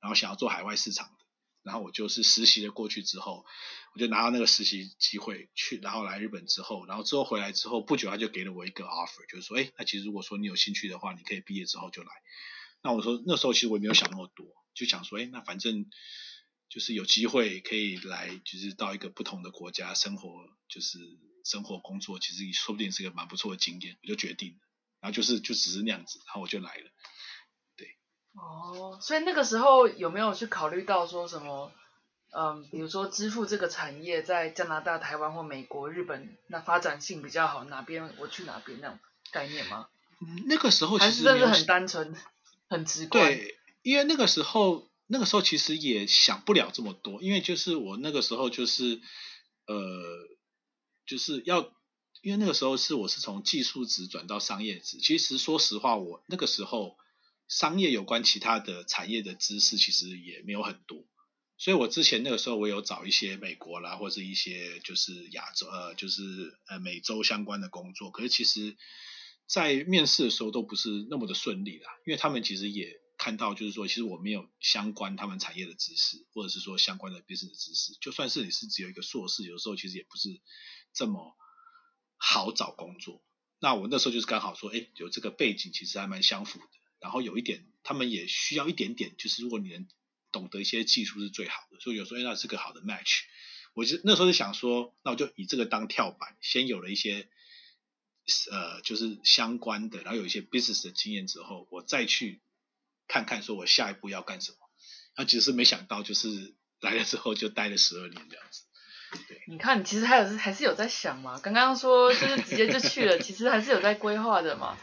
[0.00, 1.24] 然后想要做海外市场的，
[1.62, 3.44] 然后我就是实习了过去之后，
[3.94, 12.08] 我就拿到那个实习机会去，然后来日本之后，然后之后回来之后不久他就给了我一个 offer，就是说，哎，那其实如果说你有兴趣的话，你可以毕业之后就来。
[12.82, 15.88] 那我说那时候其实我也没有想那么多，就想说，哎，那反正。
[16.68, 20.98] 就是有机会可以来，就是到一个不同的国家生活，就是
[21.44, 24.58] 生活工作，其实说不定是一个蛮不错的经验，我就决定了。
[25.00, 26.90] 然后就是就只是那样子，然后我就来了。
[27.76, 27.96] 对。
[28.34, 31.72] 哦，所以那个时候有没有去考虑到说什么？
[32.36, 38.98] 嗯，比如说支付这个产业在加拿大、台湾或美国、日本，那发展性比较好，哪边我去哪边那种
[39.30, 39.88] 概念吗？
[40.20, 42.14] 嗯，那个时候还是真的很单纯，
[42.68, 43.24] 很直观。
[43.24, 44.90] 对，因为那个时候。
[45.08, 49.00] 那个时候其实也想不了这么多，因为就是我那个时候就是
[49.66, 49.76] 呃，
[51.06, 51.72] 就是要，
[52.22, 54.98] 因为那个时候是我是从技术职转到商业职。
[54.98, 56.96] 其实说实话，我那个时候
[57.46, 61.04] 商业有关其他的产业的知识其实也没有很多，
[61.56, 68.76] 所以我之前那个时候我有找一些美国啦，或者一些就是亚洲呃，就是呃美洲相关的工作，可是其实，
[69.46, 73.05] 在面试的时候都不是那么的顺利啦，因为他们其实也。
[73.26, 77.98] 看到就是说，其实我没有相关他们产业的知识，或者是说相关的 business 的知识。
[78.00, 80.40] 就算是你是只有一个硕士，有时候其实也不是
[80.92, 81.36] 这么
[82.16, 83.24] 好找工作。
[83.58, 86.66] 那我那时候就是刚好说，哎，有这个背景其实还蛮相符的。
[87.00, 89.88] 然后有一点，他们也需要一点点，就是如果你能
[90.30, 91.80] 懂得一些技术是最好的。
[91.80, 93.22] 所以有时候，哎，那是个好的 match。
[93.74, 97.28] 我就那时候就想说，那我就以这个当跳板，先有了一些
[98.52, 102.40] 呃，就是相关的，然后有一些 business 的经验之后，我再去。
[103.08, 104.58] 看看说我下一步要干什么，
[105.14, 108.62] 然后其实没想到就是来了之后就待了十二年这样子。
[109.28, 111.38] 对，你看，你其实还有是还是有在想嘛。
[111.38, 114.76] 刚刚说就是直接就去了， 其实还是有在规划的嘛。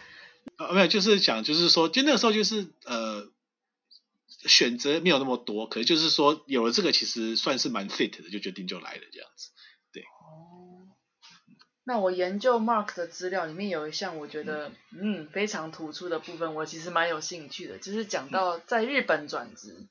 [0.55, 3.29] 啊，没有，就是讲就是说，就那个时候就是呃
[4.45, 9.51] 选择没有那么多，可是就是说有了这个其实算是蛮 fit 的，就决定就来了这样子。
[9.91, 10.03] 对。
[11.85, 19.87] 那我研究 Mark 的资料里面有一项，我觉得嗯非常突出的部分，我其实蛮有兴趣的，就是讲到在日本转职，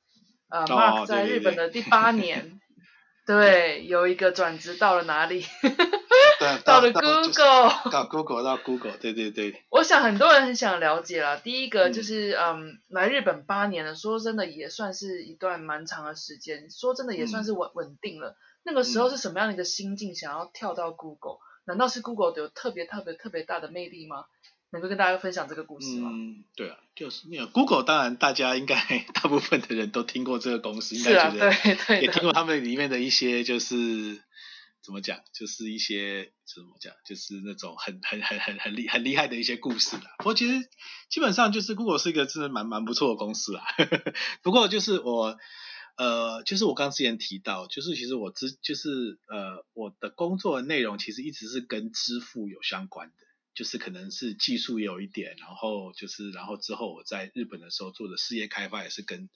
[0.48, 2.60] 呃，Mark 在日本的第八年，
[3.26, 5.44] 对，有一个转职到了哪里？
[6.64, 9.62] 到了 Google，到 Google 到 Google，对对对。
[9.70, 18.36] 我想很多人很想了解啦，第一个就是嗯来日本八年了，说真的也算是一段蛮长的时间，说真的也算是稳稳定了。
[18.64, 21.38] 那个时候是什么样的一个心境，想要跳到 Google？
[21.64, 24.24] 难道是 Google 有特别特别特别大的魅力吗？
[24.70, 26.08] 能够跟大家分享这个故事吗？
[26.10, 28.74] 嗯，对啊，就是那个 Google，当然大家应该
[29.12, 34.22] 大部分的人都听过这个公司，应该觉得也听过他们里面的一些就是
[34.82, 40.14] 怎么讲，就是一些怎么讲，就是那种很很很很很厉很厉害的一些故事啦。
[40.16, 40.66] 不过其实
[41.10, 43.62] 基本上就是 Google 是一个真的蛮蛮不错的公司啦。
[44.42, 45.36] 不过就是我
[45.96, 53.14] 呃，就是我刚之前提到，就是其实我之就是呃我的工作内容其实一直是跟支付有相关的，
[53.54, 59.28] 就是可能是技术有一点，然后就是然后之后我在日本的时候做的事业开发也是跟。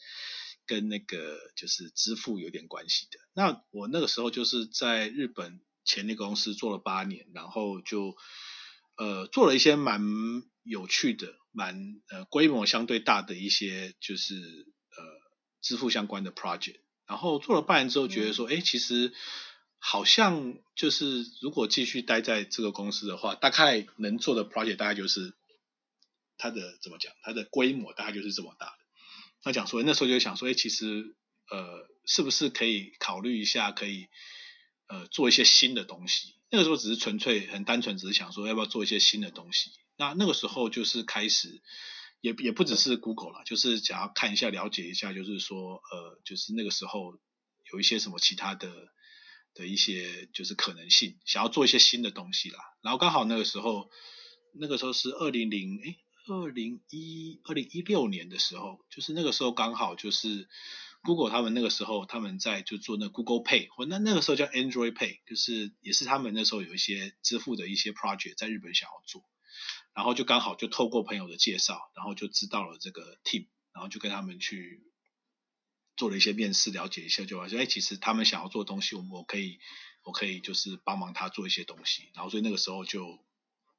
[0.68, 3.20] 跟那个就是支付有点关系的。
[3.34, 8.16] 那我那个时候就是在日本前那个公司做了八年，然后就
[8.96, 10.02] 呃做了一些蛮
[10.64, 14.66] 有趣的、蛮呃规模相对大的一些就是
[15.66, 16.76] 支付相关的 project。
[17.06, 19.12] 然后做了半年之后，觉得说，哎，其实
[19.78, 25.34] 好像就是如果继续待在这个公司的话，大概能做的 project 大概就是
[26.38, 28.72] 它的怎么讲，它的规模大概就是这么大的。
[29.44, 31.14] 那讲说，那时候就想说，哎，其实
[31.50, 34.06] 呃，是不是可以考虑一下，可以
[34.88, 36.34] 呃做一些新的东西？
[36.50, 39.70] 那个时候只是纯粹很单纯，只是想说要不要做一些新的东西。
[39.96, 41.60] 那那个时候就是开始，
[42.26, 47.18] 也也不只是 Google 了，就是想要看一下、了解一下，就是说呃，就是那个时候
[47.72, 48.68] 有一些什么其他的
[49.54, 52.58] 的一些就是可能性，想要做一些新的东西啦。
[52.82, 53.90] 然后刚好那个时候，
[54.52, 55.96] 那个时候是二零零哎。
[56.28, 60.48] 二零一二零一六年的时候，就是那个时候刚好就是
[61.04, 69.22] Google 他们那个时候他们在就做那 Google Pay 或那那个时候叫 Android Pay，就是也是他们那时候有一些支付的一些 project 在日本想要做，
[69.96, 74.84] 然后就刚好就透过朋友的介绍，然后就知道了这个 team，然后就跟他们去
[75.96, 79.58] 做了一些面试，了解一下，就发现哎，其实他们想要做东西，我我可以
[80.04, 83.24] 我可以就是帮忙他做一些东西，然后所以那个时候就。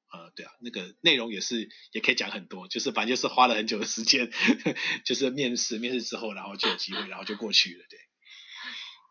[0.09, 4.31] 呃，对啊，那个内容也是，也可以讲很多，就是反正就是花了很久的时间，
[5.03, 7.99] 就是面试，面试之后，然后就有机会，然后就过去了，对。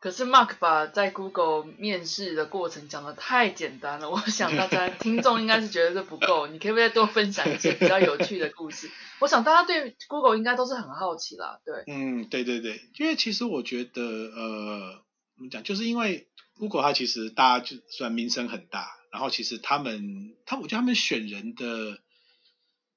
[0.00, 8.90] 可是 Mark 把在 Google 面试的过程讲的太简单了，我想大家听众应该是觉得这不够， 你可不可以多分享一些比较有趣的故事？
[9.20, 11.84] 我想大家对 Google 应该都是很好奇啦，对。
[11.86, 15.02] 嗯，对对对，因为其实我觉得，呃，
[15.36, 16.28] 怎么讲，就是因为
[16.58, 18.96] Google 它其实大家就虽然名声很大。
[19.12, 22.00] 然后其实他们，他我觉得他们选人的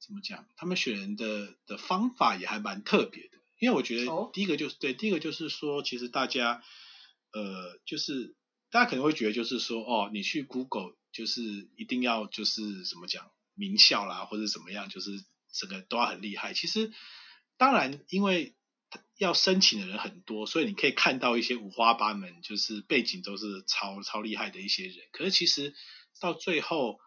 [0.05, 0.43] 怎么讲？
[0.57, 3.37] 他们选人的的方法也还蛮特别的。
[3.57, 6.61] 因为我觉得第一个就是对，第一个就是说，其实大家
[7.31, 8.35] 呃，就是
[8.71, 11.41] 大家可能会觉得就是说，哦，你去 Google 就是
[11.75, 15.11] 一定要就是怎么讲名校啦，或者怎么样，就是
[15.51, 16.53] 整个都要很厉害。
[16.53, 16.91] 其实
[17.57, 18.55] 当然，因为
[19.17, 24.97] 要申请的人很多，所以你可以看到一些五花八门，就是背景都是超超厉害的一些人。
[25.11, 25.75] 可是其实
[26.19, 26.99] 到最后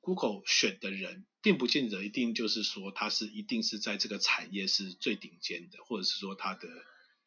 [0.00, 6.68] ，Google 选的人，并不见得一定就是说他是一定是在这个产业是最顶尖的，或者是说他的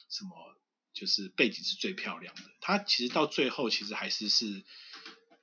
[0.10, 0.30] 什么
[1.00, 2.42] 就是背景是最漂亮的。
[2.60, 4.66] 他其实到最后，其实还是是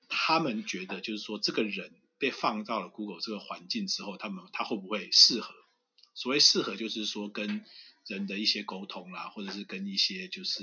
[0.08, 5.54] 他们觉得，就是说这个人被放到了 Google 这个环境之后，他们他会不会适合？
[6.14, 7.64] 所谓适合，就是说跟
[8.06, 10.62] 人的一些沟通啦，或者是跟一些就是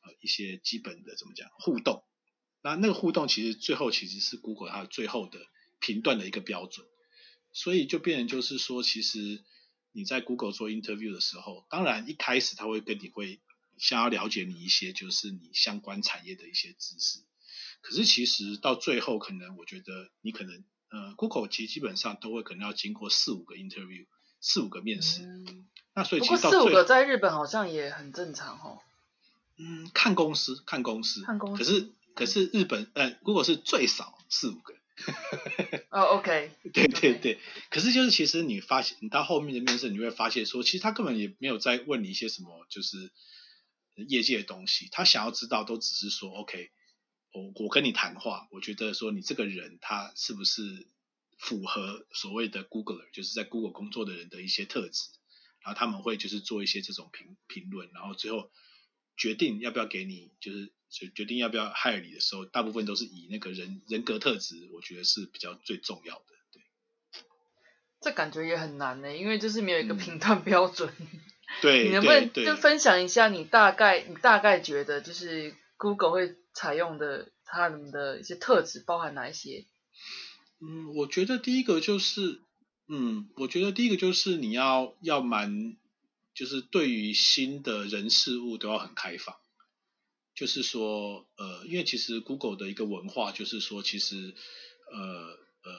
[0.00, 2.02] 呃一些基本的怎么讲互动。
[2.62, 5.38] 那那个互动其实最后其实是 Google 它最后的
[5.78, 6.86] 评断的一个标准，
[7.52, 9.42] 所以就变成就是说，其实
[9.92, 13.40] 你在 Google 做 interview 的时候，当然一开始他会跟你会
[13.82, 17.18] 想要了解你一些就是你相关产业的一些知识，
[17.82, 24.06] 可是其实到最后可能我觉得你可能呃 Google 其实基本上都会可能要经过四五个 interview，
[24.40, 25.22] 四五个面试，
[25.94, 28.80] 那所以其实四五个在日本好像也很正常哦。
[29.58, 31.92] 嗯，看公司看公司，看公司，可是。
[32.14, 34.74] 可是日本呃，如果是最少四五个，
[35.88, 37.40] 哦，OK，对对对。
[37.70, 43.10] 可是就是其实你发现，你到后面的面试，你会发现说，其实他根本也没有在问你一些什么，就是
[43.94, 44.88] 业界的东西。
[44.90, 46.70] 他想要知道，都只是说，OK，
[47.32, 50.88] 我我跟你谈话，我觉得说你这个人他是不是
[51.38, 55.10] 符合所谓的 Google，就是在 Google 工作的人的一些特质。
[55.64, 58.50] 然后他们会就是做一些这种评评论，然后最后
[59.16, 60.72] 决定要不要给你，就是。
[61.14, 66.26] 决定要不要害你的时候，大部分都是以那个人人格特质，我觉得是比较最重要的。
[66.52, 66.62] 对，
[68.02, 70.94] 这感觉也很难呢，因为就是没有一个评断标准。
[71.60, 79.66] 对，你能不能就分享一下你大概你大概觉得就是 Google 会采用的它们的一些特质包含哪一些？
[80.60, 82.40] 嗯，我觉得第一个就是，
[82.88, 85.76] 嗯，我觉得第一个就是你要要蛮，
[86.34, 89.36] 就是对于新的人事物都要很开放。
[90.34, 94.34] 就是说，呃，因为其实 Google 的一个文化就是说，其实，
[94.90, 95.72] 呃呃，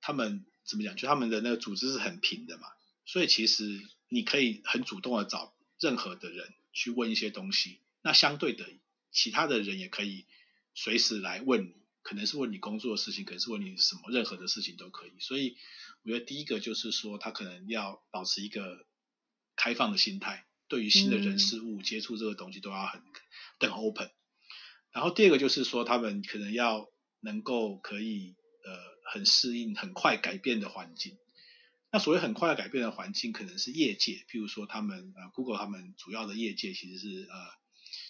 [0.00, 0.96] 他们怎么讲？
[0.96, 2.66] 就他们的那个组织是很平的嘛，
[3.06, 3.64] 所以其实
[4.14, 7.80] 你可以很主动的找任何的人去问一些东西。
[8.00, 8.64] 那相对的，
[9.10, 10.24] 其他的人也可以
[10.72, 15.12] 随时来问你，可能是问你工作的事情，可能是问你什么任何的事情都可以。
[15.18, 15.56] 所以
[16.04, 18.86] 我觉得第一个就是说，他可能要保持一个
[19.56, 23.02] 开放的心态，对于新的人事物接触这个东西都要很
[23.58, 24.12] 很 open。
[24.92, 26.88] 然后第二个就是说，他们可能要
[27.18, 28.78] 能够可以呃
[29.12, 31.18] 很适应很快改变的环境。
[31.94, 37.36] 那所谓很快的改变的环境，可能是业界，譬如说他们呃 Google 他们主要的业界其实是呃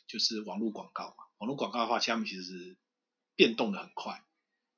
[0.06, 1.16] 就是网络广告嘛。
[1.36, 2.78] 网络广告的话，他们其实是
[3.36, 4.24] 变动的很快，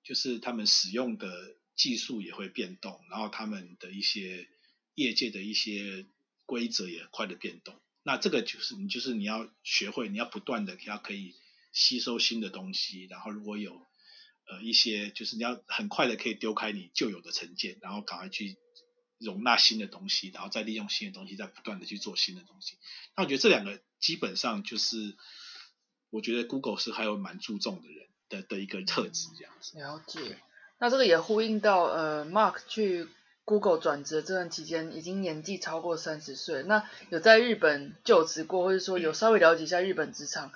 [0.03, 4.49] 就是他们使用的技术也会变动，然后他们的一些
[4.97, 6.05] 业界的一些
[6.45, 7.81] 规则也快的变动。
[8.03, 11.37] 那这个就是你就是你要学会，你要不断的要可以
[11.71, 13.87] 吸收新的东西，然后如果有
[14.49, 18.57] 呃一些就是你要很快的可以丢开你旧有的成见，然后赶快去。
[19.19, 22.77] 容纳新的东西，然后再利用新的东西，再不断的去做新的东西。
[23.17, 25.17] 那我觉得这两个基本上就是，
[26.11, 29.79] 我觉得 Google 是还有蛮注重的人的的一个特质这样子。
[29.79, 30.39] 了解。
[30.79, 33.09] 那这个也呼应到呃，Mark 去
[33.47, 36.63] Google 转职这段期间，已经年纪超过三十岁。
[36.65, 40.53] 那有在日本就职过，或者说有稍微了解一下日本职场，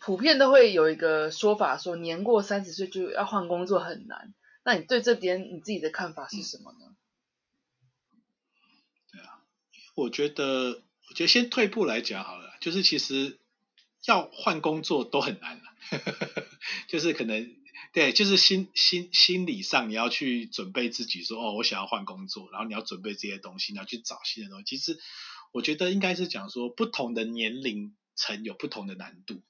[0.00, 4.34] 普遍都会有一个说法，说年过三十岁就要换工作很难。
[4.64, 6.96] 那你对这边你自己的看法是什么呢？
[9.94, 13.38] 我觉得，我觉得先退步来讲好了，就是其实
[14.06, 15.62] 要换工作都很难了，
[16.88, 17.56] 就是可能
[17.92, 24.64] 对，就是心心心理上你要去准备自己说，哦，我想要换工作，然后你要准备这些东西，你要去找新的东西。
[24.64, 24.98] 其实
[25.52, 29.42] 我觉得应该是讲说，不同的年龄层有不同的难度。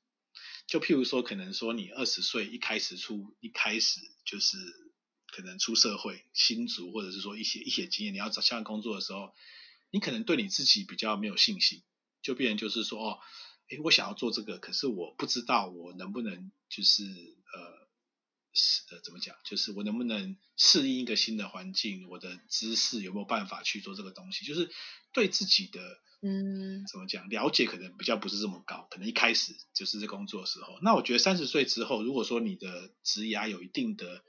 [0.66, 4.56] 就譬如说，可能说你二十岁一开始出，一开始就是
[5.26, 9.34] 可能出社会新族，或者是说一些一些经验，你要找下工作的时候。
[9.90, 11.82] 你可能对你自己比较没有信心，
[12.22, 13.18] 就变成就是说，哦，
[13.68, 17.88] 诶，我想要做这个，可是我不知道我能不能就是呃，
[18.52, 24.70] 是呃怎么讲，就是我能不能适应一个新的环境，我的知识有没有办法去做这个东西，就是
[25.12, 25.80] 对自己的
[26.22, 34.22] 嗯怎么讲了解可能比较不是这么高，可能一开始就是在工作的时候，那我觉得三十岁之后，如果说你的职涯有一定的。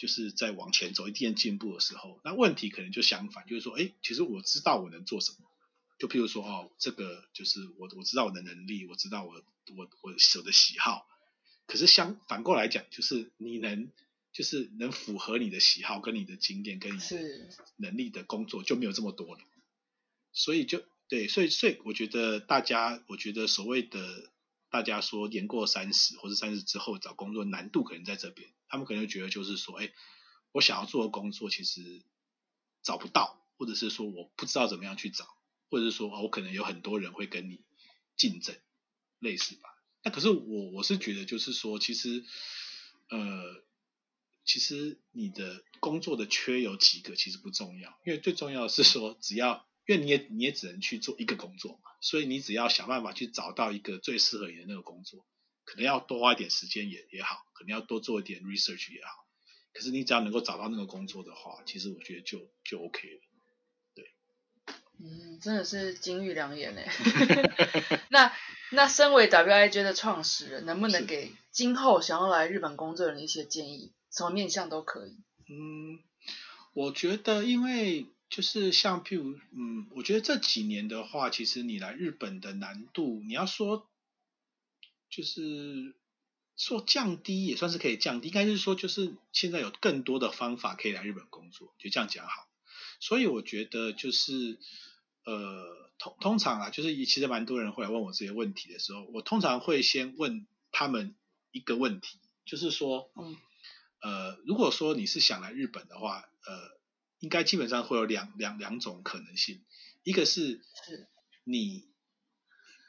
[0.00, 5.46] 就是在往前走一定进步的时候，那问题可能就相反，就是说，哎，其实我知道我能做什么，
[5.98, 9.34] 就譬如说，哦，这个就是我我知道我的能力，我知道我
[9.76, 11.06] 我我我的喜好，
[11.66, 13.90] 可是相反过来讲，就是你能
[14.32, 17.00] 就是能符合你的喜好跟你的经验跟你
[17.76, 19.42] 能力的工作就没有这么多了，
[20.32, 24.30] 所以就对，所以所以我觉得大家，我觉得所谓的
[24.70, 28.50] 大家说年过三十或者三十之后找工作难度可能在这边。
[28.68, 29.92] 他们可能觉得就是说，哎，
[30.52, 32.02] 我想要做的工作其实
[32.82, 35.26] 找不到，或者是说我不知道怎么样去找，
[35.68, 37.60] 或者是说我可能有很多人会跟你
[38.16, 38.56] 竞争，
[39.18, 39.76] 类似吧。
[40.02, 42.24] 那可是我我是觉得就是说，其实
[43.08, 43.62] 呃，
[44.44, 55.26] 其实你的工作的缺有几个其实不重要，因为最重要的是说，只要因为你也你也只能去做一个工作嘛，所以你只要想办法去找到一个最适合你的那个工作。
[55.64, 59.26] 可能要多花一点时间也也好，可能要多做一点 research 也好。
[59.72, 63.20] 可是你只要能够找到那个工作的话，其实我觉得就就 OK 了。
[63.94, 64.04] 对，
[65.00, 66.82] 嗯，真的是金玉良言呢。
[68.10, 68.32] 那
[68.70, 73.92] 那身为 WIJ 的创始人，能不能给今后想要来日本工作的人一些建议？
[74.12, 75.10] 什么面向都可以。
[75.48, 75.98] 嗯，
[76.74, 83.86] 我觉得因为就是像譬如，嗯，我觉得这几年的话，其实你来日本的难度，你要说。
[85.12, 85.96] 就是
[86.56, 92.46] 说降低也算是可以降低，应该是说就是现在有更多的方法可以来日本工作，就这样讲好。
[93.00, 94.60] 所以我觉得就是
[95.24, 101.16] 呃通通常啊，就是其实蛮多人会来问我这些问题的时候，我通常会先问他们
[101.50, 103.36] 一个问题，就是说，嗯，
[104.02, 106.79] 呃，如果说你是想来日本的话，呃，
[107.20, 109.62] 应该基本上会有两两两种可能性，
[110.02, 111.08] 一个是是
[111.44, 111.88] 你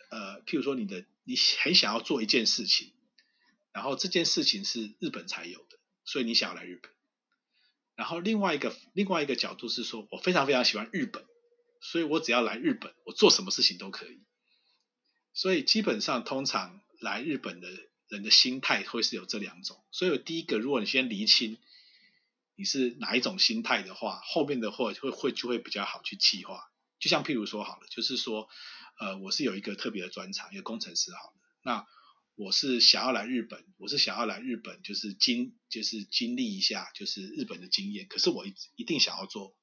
[0.10, 1.06] 呃，譬如说你的。
[1.24, 2.92] 你很想要做一件事情，
[3.72, 6.92] 然后这件事情是日本才有的，所以你想要来日本。
[7.96, 11.24] 然后另外一个另外一个角度是说，我非常非常喜欢日本，
[11.80, 14.20] 所以我只要来日本，我做什么事情都可以。
[15.32, 17.70] 所以基本上通常来日本的
[18.08, 19.80] 人的心态会是有这两种。
[19.92, 21.60] 所以第一个，如果你先厘清
[22.62, 26.72] 你是哪一种心态的话，后面的话会会就会比较好去计划。
[27.00, 28.48] 就像譬如说好了，就是说。
[29.00, 31.34] 呃，我是有一个特别的专长，一个工程师，好了。
[31.64, 31.88] 那
[32.36, 38.06] 我是想要来日本，我是想要来日本，就是经就是经历一下，就是日本的经验。
[38.08, 39.56] 可是我一一定想要做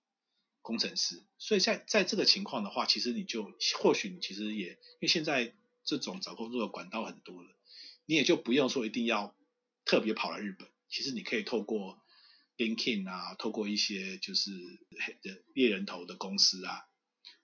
[0.61, 7.49] 工程师，所以在在这个情况的话，其实你就或许你其实也因为现在这种找工作的管道很多了，
[8.07, 9.37] 你也就不用说一定要
[9.85, 12.03] 特别跑来日本，其实你可以透过
[12.59, 14.51] LinkedIn 啊，透过一些就是
[15.55, 16.83] 猎人头的公司啊，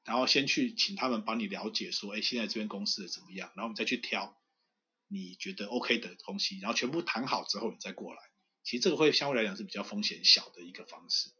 [0.04, 4.36] 然后先去请他们帮你了解说，哎，现在这边公司的怎么样，然后你再去挑
[5.08, 8.20] 你觉得 OK 的东西，然后全部谈好之后你再过来。
[8.64, 11.30] 其实这个会相对来讲是比较风险小的一个方式。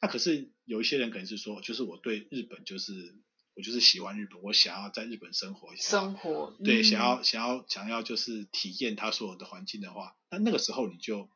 [0.00, 3.16] 那可是有一些人可能是说，就是我对日本就是
[3.54, 11.28] 我就是喜欢日本，我想要在日本生活，生活对，想要想要想要就是体验它所有的环境的话，那那个时候你就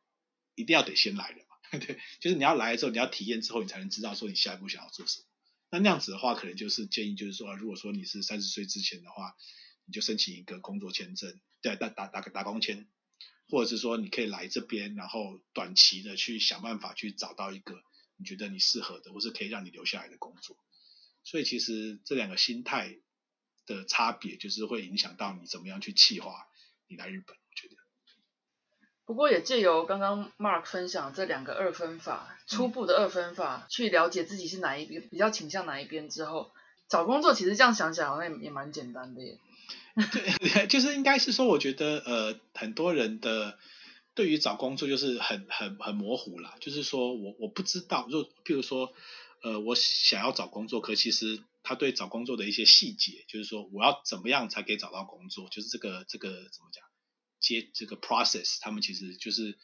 [0.55, 1.46] 一定要得先来了嘛，
[1.79, 5.25] 对，就是你要来了之后，你要体验之后，你才能知道说你下一步想要做什么。
[5.69, 9.35] 那那样子的话，可能就是建议就是说，如果说你是三十岁之前的话，
[9.85, 12.87] 你就申请一个工作签证，对，打打打个打工签。
[13.49, 17.81] 或者是说你可以来这边，然后短期的去想办法去找到一个
[18.17, 20.57] 你觉得你适合的，或是可以让你留下来的工作。
[21.23, 22.97] 所以其实这两个心态
[23.65, 26.45] 的差别，就是会影响到你怎么样去计划
[26.87, 27.37] 你来日本。
[29.07, 36.51] 不过也借由刚刚 Mark 分享这两个二分法，初步的二分法，去了解自己是哪一边比较倾向哪一边之后，
[36.89, 39.39] 找工作其实这样想想好像也也蛮简单的耶。
[40.11, 43.57] 对， 就是应该是说，我觉得呃，很多人的
[44.13, 46.55] 对于找工作就是很很很模糊啦。
[46.59, 48.91] 就是说我我不知道，就譬如说，
[49.41, 56.83] 呃，我想要找工作，可其实他对找工作的一些细节，就是说我要怎么样才可以找到工作，就是这个这个怎么讲，
[57.39, 59.57] 接这个 process，他们其实就是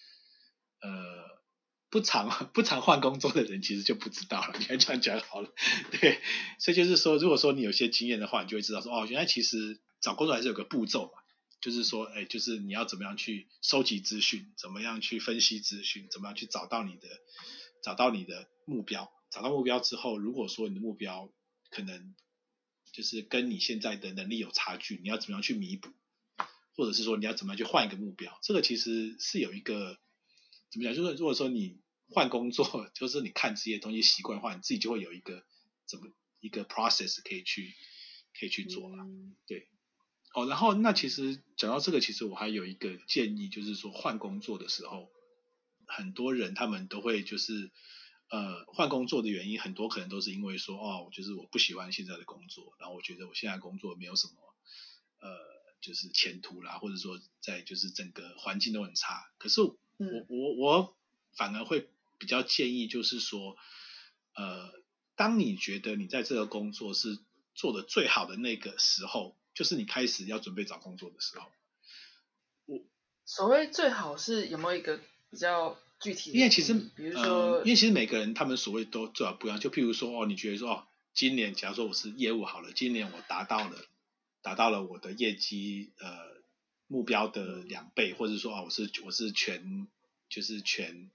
[0.82, 0.90] 呃
[1.90, 4.56] 不常 不常换工作的人，其实就不知道了。
[4.60, 5.54] 你看这样讲好了，
[5.92, 6.22] 对，
[6.60, 9.82] 所以就是说，如果说你有些经验的话，你就会知道说，哦，原来其实。
[10.04, 11.12] 找工作还是有个步骤嘛，
[11.62, 17.08] 就是说，哎，就是你要怎么样去收集资讯，怎么样去分析资讯，怎么样去找到你的
[17.82, 21.34] 找到你的目标，找到目标之后，如果说你的目标
[21.70, 22.16] 可能
[22.92, 25.88] 就是跟你现在的能力有差距，你要怎么样去弥补，
[26.76, 29.98] 或者是说你要怎么样去换一个目标，这个其实是有一个
[30.72, 35.44] 怎么讲，就是如果说你换工作， 就是你看这些东西习惯的话，你自己就会有一个
[35.86, 37.74] 怎么一个 process 可以去
[38.40, 39.06] 可以去做了，
[39.48, 39.68] 对。
[40.36, 45.12] 哦，然后那其实讲到这个，其实我还有一个建议，就是说换工作的时候，
[45.86, 47.72] 很多人他们都会就是
[48.32, 54.34] 呃换工作的原因，很多可能都是因为说哦，就是我不喜欢现在的工作，然后我觉得我现在工作没有什么
[55.20, 55.38] 呃
[55.84, 59.30] 就是前途啦，或者说在就是整个环境都很差。
[59.38, 59.78] 可是我
[60.30, 60.96] 我我
[61.36, 63.56] 反而会比较建议，就是说
[64.34, 64.74] 呃，
[65.16, 67.20] 当你觉得你在这个工作是
[67.54, 69.36] 做的最好的那个时候。
[69.56, 71.46] 就是你开始要准备找工作的时候，
[72.66, 72.82] 我
[73.24, 76.32] 所谓最好是有没有一个比较具体？
[76.32, 79.60] 因为其实，比如说，因为其实每个人他们所谓都最好不一样。
[79.60, 83.86] 就譬如说，哦，你觉得说，哦，今年假如说我是业务好了，今年我达到了
[84.44, 86.08] 达到了我的业绩呃
[86.86, 89.88] 目标的两倍，或者说，啊，我是我是全
[90.30, 91.10] 就是全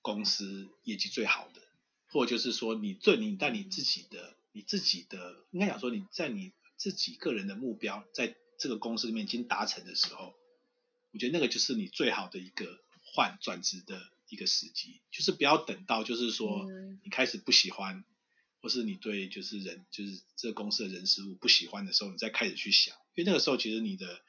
[0.00, 1.60] 公司业绩最好的，
[2.06, 6.52] 或者就是说，你对你在你自己的你自己的应该讲说你在你。
[6.80, 10.32] 自己个人的目标在这个公司里面已经达成的时候，
[11.10, 16.68] 我觉得那个就是你最好的一个换转职的一个时机，就是不要等到就是说
[17.02, 18.04] 你开始不喜欢，
[18.60, 24.20] 或是你对就是人就是这公司的人事物不喜欢的时候，你再开始去想，因为那个时候其实你的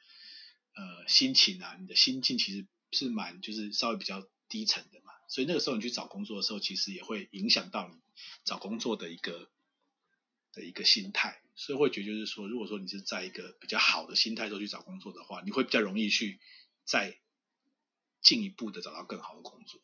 [0.74, 7.96] 呃心情啊，你的心境其实是蛮就是稍微比较低沉的嘛，所以那个时候你去找工作的时候，其实也会影响到你
[8.44, 9.50] 找工作的一个
[10.52, 11.42] 的一个心态。
[11.56, 16.40] 所以会觉得就是说，如果说你是在一个比较好的心态中去找工作的话，你会比较容易去
[16.84, 17.18] 再
[18.22, 19.78] 进一步的找到更好的工作。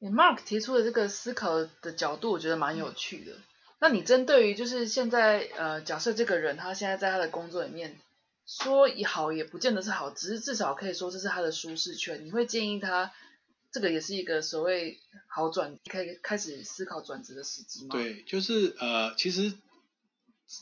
[0.00, 3.32] Mark 提出的这个思考的角度，我觉得蛮有趣的。
[3.78, 7.96] 那你针对于就是现在呃，假设这个人他现在在他的工作里面
[8.46, 12.24] 说也好，也不见得是好，只是至少可以说这是他的舒适圈。
[12.24, 13.12] 你会建议他？
[13.72, 17.88] 这个也是一个所谓好转，可以开始思考转职的时机吗？
[17.90, 19.52] 对，就是呃，其实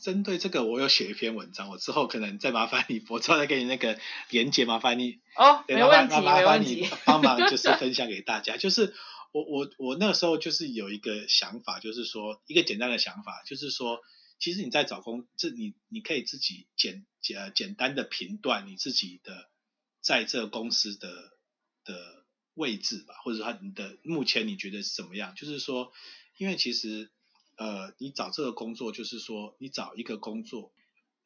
[0.01, 3.97] 针对这个，我有写一篇文章，我之后可能再麻烦你，我之后再给你那个
[4.31, 8.57] 连接，麻烦你哦，没问题，麻烦你帮忙就是 分享给大家。
[8.57, 8.93] 就是
[9.35, 13.99] 我我我那个时候就是有一个想法，就是说一个简单的想法，就是说
[14.39, 19.49] 其实你在找工，这你你可以自己简简简单的评断你自己的
[20.01, 21.09] 在这个公司的
[21.83, 22.25] 的。
[22.57, 25.35] 位置吧，或者说你的目前你觉得是怎么样？
[25.35, 25.91] 就是说，
[26.37, 27.11] 因为其实
[27.57, 30.71] 呃，你找这个工作，就是说你找一个工作，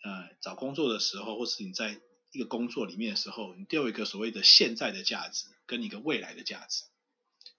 [0.01, 2.01] 呃，找工作的时候，或是你在
[2.32, 6.86] 一个工作里面的时候，你都有一个所谓的现在的价值跟一个未来的价值。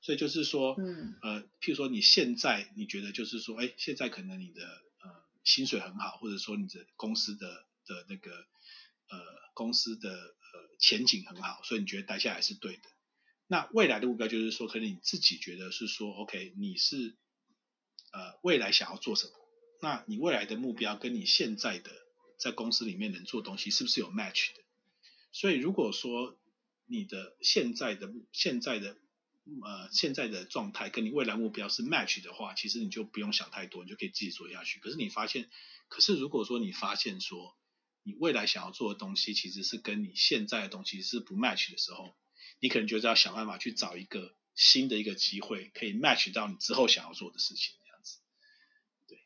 [0.03, 5.11] 所以就是说，嗯，呃，譬如说你现在你觉得就是说，哎，现在可能你的呃
[5.45, 9.19] 薪水很好，或者说你的公司的的那个呃
[9.55, 12.83] 公司的呃前景很好，所以你觉得待下来是对的。
[13.47, 17.17] 那未来的目标就是说，可能你自己觉得是说，OK，你是
[18.13, 19.33] 呃未来想要做什么？
[19.83, 21.91] 那你未来的目标跟你现在的
[22.39, 24.63] 在公司里面能做东西是不是有 match 的？
[25.33, 26.39] 所以如果说
[26.87, 28.97] 你的现在的现在的
[29.63, 34.79] 呃现在的状态跟你未来目标是 match 的话，其实你就不用想太多，你就可以自己做下去。
[34.81, 35.49] 可是你发现，
[35.89, 37.57] 可是如果说你发现说
[38.03, 42.15] 你未来想要做的东西其实是跟你现在的东西是不 match 的时候，
[42.61, 47.75] 你可能就是要想办法去找一个新的一个机会，可以 match 到你之后想要做的事情。
[47.85, 48.19] 这样子，
[49.07, 49.19] 对。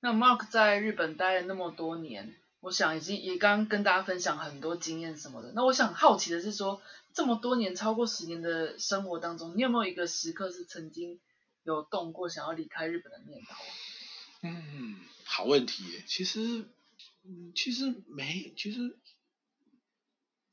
[0.00, 2.36] 那 Mark 在日本待了那么多年。
[2.66, 5.52] 我想已经也刚跟大家分享很多经验什么的。
[5.54, 6.82] 那我想好奇的是说，
[7.14, 11.20] 这么多年超过十年的生活当中，你有没有一个时刻是曾经
[11.62, 13.54] 有动过想要离开日本的念头？
[14.42, 15.84] 嗯，好问题。
[16.08, 16.64] 其实，
[17.22, 18.98] 嗯，其实没，其实，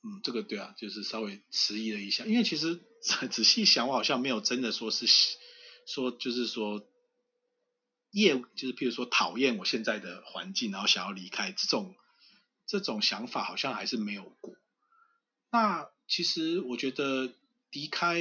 [0.04, 2.26] 嗯，这个对啊，就是稍微迟疑了一下。
[2.26, 2.80] 因为其实
[3.32, 5.08] 仔细想，我好像没有真的说是
[5.88, 6.88] 说，就是说。
[8.12, 11.96] 业就是譬如说讨厌我现在的环境，然后想要离开这种
[12.80, 14.56] 这种想法好像还是没有过。
[15.52, 17.36] 那其实我觉得
[17.70, 18.20] 离开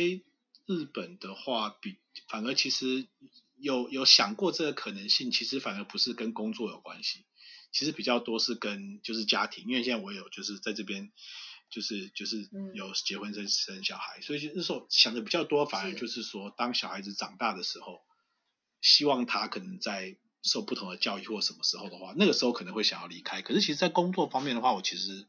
[0.66, 1.96] 日本的话，比
[2.28, 3.09] 反而其实
[3.57, 7.24] 有有想过这个可能性，其实反而不是跟工作有关系，
[7.72, 11.11] 其实比较多是跟就是家庭，因为现在我有就是在这边
[11.70, 18.03] 就是就是有结婚生生小孩，所以那时候想的比较多，反而就是说当小孩子长大的时候。
[18.84, 23.43] 希望他可能在受不同的教育或什么时候的话，那个时候可能会想要离开。
[23.43, 25.26] 可是其实，在工作方面的话，我其实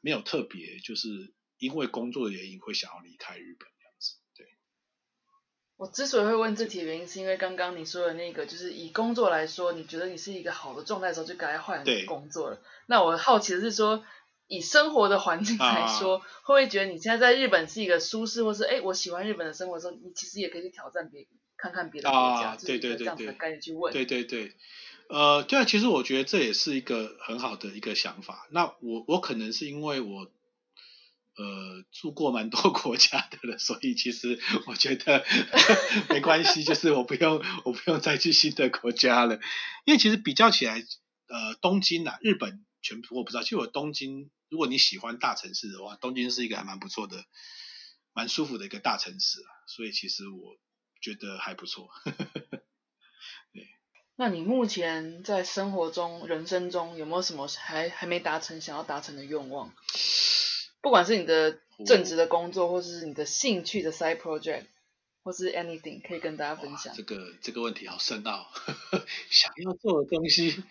[0.00, 4.16] 没有特别，就是因为工作的原因会想要离开日本这样子。
[4.36, 4.46] 对。
[5.76, 12.62] 我之所以会问这题的原因，是因为刚刚你说的那个，就是以工作来说，你觉得你是一个好的状态的时候，就该换工作了。
[12.86, 14.04] 那我好奇的是说，
[14.46, 21.26] 以生活的环境来说，会不会觉得你现在在日本是一个舒适，或是哎，我喜欢日本的生活的时候，你其实也可以去挑战别。
[21.56, 23.92] 看看别的国家，对对对对，赶紧去问。
[23.92, 24.52] 对对对，
[25.08, 28.46] 呃，对啊，其实我觉得这也是一个很好的一个想法。
[28.50, 30.30] 那我我可能是因为我
[31.36, 35.24] 呃住过蛮多 国家的了，所以其实我觉得
[36.10, 39.40] 没关系，就是我不用我不用再去新的国家了。
[39.84, 40.84] 因为其实比较起来，
[41.28, 43.42] 呃，东京啊，日本全部我不知道。
[43.42, 47.24] 其实我东京，如果你喜欢大城市的话，东京是一个还蛮不错的、
[48.12, 49.48] 蛮舒服的一个大城市啊。
[49.66, 50.56] 所以其实我。
[51.04, 51.90] 觉得还不错，
[53.52, 53.68] 对。
[54.16, 59.74] 那你目前在生活中、人生中有没有什么还还没达成、想要达成的愿望？
[60.80, 64.64] 不管是你的正职的工作，或是你的兴趣的 side project，
[65.22, 66.94] 或是 anything，可以跟大家分享。
[66.96, 68.50] 这个这个问题好深奥，
[69.28, 70.62] 想要做的东西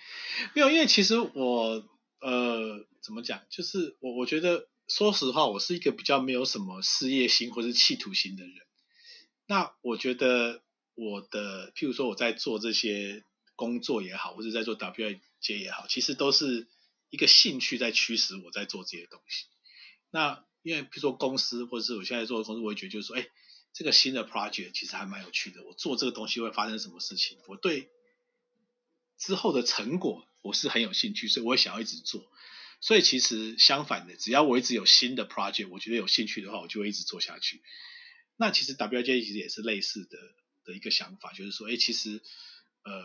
[0.55, 1.83] 没有，因为其实我
[2.21, 8.53] 呃怎么讲，就是我我觉得说实话，我是一个比较没有什么事业心或是企图心的人。
[9.45, 10.61] 那我觉得
[10.95, 13.23] 我的，譬如说我在做这些
[13.55, 16.67] 工作也好，或者在做 W I J 也好，其实都是
[17.09, 19.45] 一个兴趣在驱使我在做这些东西。
[20.09, 23.27] 那因为譬如说公司，或者是我现在做的公司，我会觉得就是说，哎，
[23.73, 25.63] 这个新的 project 其实还蛮有趣的。
[25.63, 27.37] 我做这个东西会发生什么事情？
[27.47, 27.89] 我对
[29.17, 32.31] 之后的成果我是很有兴趣，所以我会想要一直做。
[32.79, 37.61] 所以其实相反的，只要我一直有新的 project，我觉得有兴趣的话，我就会一直做下去。
[38.35, 40.17] 那其实 WJ 其实也是类似的
[40.63, 42.21] 的一个想法，就是说，哎，其实，
[42.83, 43.03] 呃，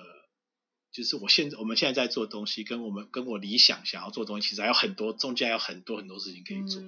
[0.90, 6.80] 就是我现在我们现在在做东西，跟我们跟我理想想要做东西，其实还有很多中间还有很多很多事情可以做，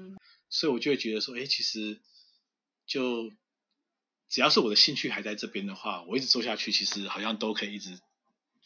[0.49, 2.01] 所以我就会觉得说，哎，其实
[2.86, 3.30] 就
[4.28, 8.01] 只要是我的兴趣还在这边的话，我一直做下去，其实好像都可以一直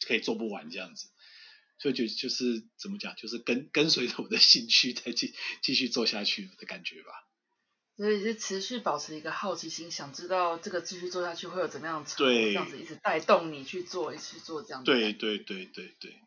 [0.07, 1.09] 可以做不完这样子，
[1.79, 7.27] 所以就就是怎么讲，就是跟跟随着我的兴趣再继继续做下去的感觉吧。
[7.97, 14.91] 所以是持续保持一个好奇心，想知道这个继续做下去会有怎么样的成果，这样子一直带动你去做，一直做这样子。
[14.91, 16.19] 对对对对对。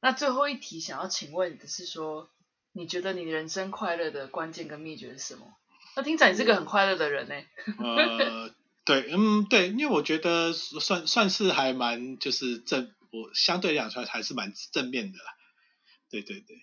[0.00, 2.30] 那最后一题想要请问的是说，
[2.72, 5.46] 你觉得你人生快乐的关键跟秘诀是什么？
[5.94, 7.34] 那听起来你是个很快乐的人呢。
[7.78, 8.52] 呃，
[8.84, 15.24] 对，嗯，对，因为我觉得算算是还蛮就是正，我相对来讲出来还是蛮正面的啦。
[16.10, 16.56] 对对对，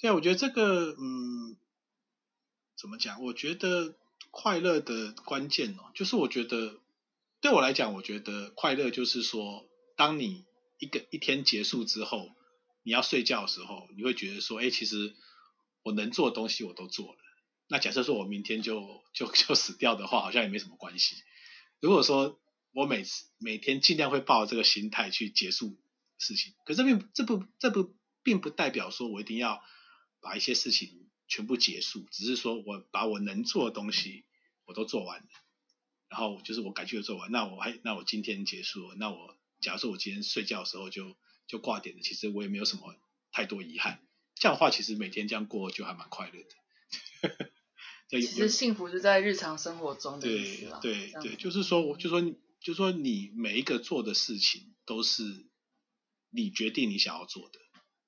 [0.00, 1.56] 对，我觉得这个嗯。
[2.78, 3.20] 怎么讲？
[3.24, 3.96] 我觉得
[4.30, 6.78] 快乐的关键哦，就是我觉得
[7.40, 10.44] 对我来讲，我觉得快乐就是说，当你
[10.78, 12.30] 一个一天结束之后，
[12.84, 15.16] 你要睡觉的时候，你会觉得说，哎，其实
[15.82, 17.18] 我能做的东西我都做了。
[17.66, 21.16] 那假设说我明天就就就死掉的话，好像也没什么关系。
[21.80, 22.38] 如果说
[22.72, 25.76] 我每次每天尽量会抱这个心态去结束
[26.16, 29.60] 事情，可这并这不这不并不代表说我一定要
[30.20, 31.06] 把一些事情。
[31.28, 34.24] 全部结束，只是说我把我能做的东西
[34.64, 35.28] 我都做完了，
[36.08, 41.16] 然后就是我该去的做完，那我还那我今天结束了，那我假如说我今天睡觉的时候就
[41.46, 42.96] 就挂点了，其实我也没有什么
[43.30, 44.02] 太多遗憾。
[44.34, 47.50] 这样的话，其实每天这样过就还蛮快乐的。
[48.08, 52.22] 其实幸福就在日常生活中的意思对对对，就是说，我就说，
[52.60, 55.46] 就说你每一个做的事情都是
[56.30, 57.58] 你决定你想要做的，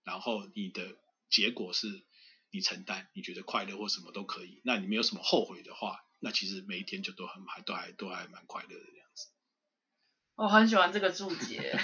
[0.05, 0.97] 然后你的
[1.29, 2.07] 结果是
[2.51, 4.61] 你承担，你觉得快乐或什么都可以。
[4.64, 9.26] 那你没有什么后悔的话，那其实每一天就都很还都还都还蛮快乐的这样子。
[10.36, 11.78] 我很喜欢这个注解。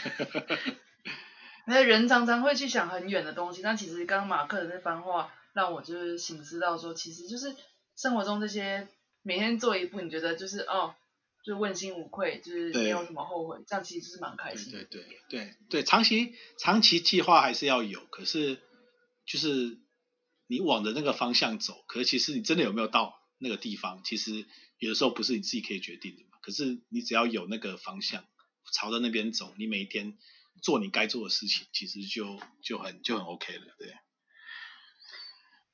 [1.68, 7.56] 那人常常会去想很远的东西，但其实刚刚马克的那番话让我就是醒思到说，其实就是
[7.96, 8.88] 生活中这些
[9.22, 10.94] 每天做一步，你觉得就是哦，
[11.44, 14.70] 就问心无愧，就是没有什么后悔，这样其实就是蛮开心。
[14.70, 18.60] 对对对对对，长期长期计划还是要有，可是
[19.26, 19.76] 就是
[20.46, 24.46] 你往着那个方向走，可是其实你真的有没有到那个地方，其实
[24.78, 26.38] 有的时候不是你自己可以决定的嘛。
[26.42, 28.24] 可是你只要有那个方向，
[28.72, 30.16] 朝着那边走，你每一天。
[30.62, 33.94] 做你该做的事情，其实就就很就很 OK 了，对。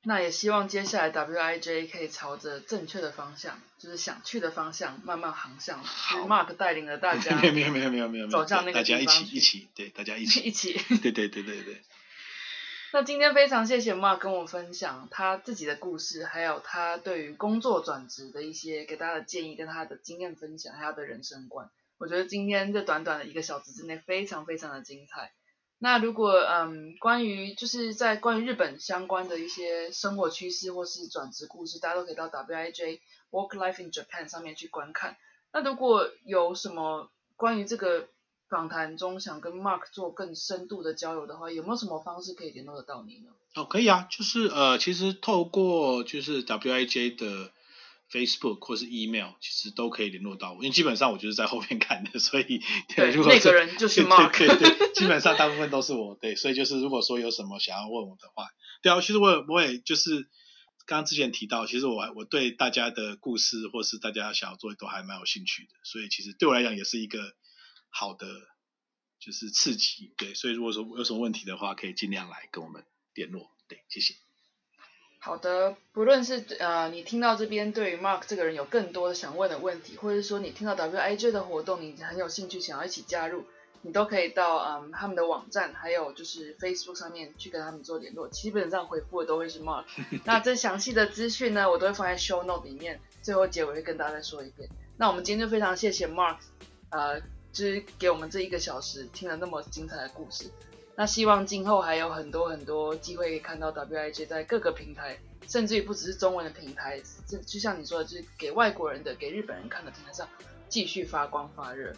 [0.02, 5.84] 那也希望接下来 WIJ 可以朝着正确的方向，就是想去的方向慢慢航向。
[5.84, 7.38] 好，Mark 带领了大家。
[7.40, 10.72] 没有没有没有没有没有走向那个大家一起一起，对，大家一起 一起。
[11.00, 11.80] 对对对对对。
[12.94, 21.70] 那今天非常谢谢 Mark 跟我分享他自己的故事，还有他对于工作转职的一些给大家的建议，跟他的经验分享，还有他的人生观。
[21.96, 25.32] 我觉得今天这短短的一个小时之内，非常非常的精彩。
[25.78, 35.16] 那如果嗯，关于就是在关于日本相关的一些生活趋势或是转职故事，大家都可以到 W I J Work Life in Japan 上面去观看。
[35.50, 38.06] 那如果有什么关于这个
[38.52, 43.30] 访谈中想跟 Mark 做更深度的交流的话，有没有什么方式可以联络得到你呢？
[43.54, 47.50] 哦，可以啊，就是呃，其实透过就是 W I J 的。
[48.12, 52.60] Facebook 或是 email 其实都可以联络到我，因为基本上我就是在后面看的，所以
[52.94, 58.48] 对那个人就是 Mark，对对，基本上大部分都是我，对，所以就是如果说有什么想要问我的话，
[58.82, 60.28] 对啊，其实我我也就是
[60.84, 67.18] 刚刚之前提到，其实我我对大家的故事或是大家想要做的都还蛮有兴趣的，所以其实对我来讲也是一个
[67.92, 68.26] 好的
[69.20, 72.84] 就是刺激，对，所以如果说有什么问题的话，可以尽量来跟我们
[73.14, 74.14] 联络，对，谢谢。
[75.20, 83.44] 好的，不论是呃你听到这边对于 Mark 这个人有更多的想问的问题，或者是说你听到 WIJ 的活动，你很有兴趣想要一起加入，
[83.82, 89.84] 你都可以到嗯他们的网站，还有就是 Facebook 上面去跟他们做联络，基本上回复的都会是 Mark。
[90.24, 94.68] 那这详细的资讯呢，我都会放在 Show Note 里面，最后结尾会跟大家再说一遍。
[94.96, 96.38] 那我们今天就非常谢谢 Mark，
[96.90, 97.22] 呃，
[97.52, 100.50] 就是给我们这一个小时听了那么精彩的故事。
[100.94, 105.16] 那希望今后还有很多很多机会可以看到 WIJ 在各个平台，
[105.48, 110.28] 甚至于不只是中文的平台，这就像你说的，就是给外国人的、给日本人看的平台上
[110.68, 111.92] 继续发光发热。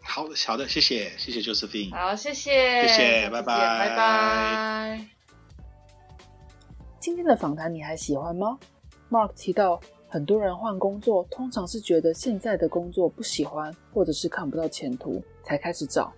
[0.00, 1.90] 好的，好的，谢谢，谢谢 Josephine。
[1.92, 5.08] 好，谢谢，谢谢，拜拜，拜拜。
[7.00, 8.58] 今天的访谈你还喜欢吗
[9.10, 9.80] ？Mark 提到，
[10.14, 16.12] 很多人换工作，通常是觉得现在的工作不喜欢，或者是看不到前途，才开始找。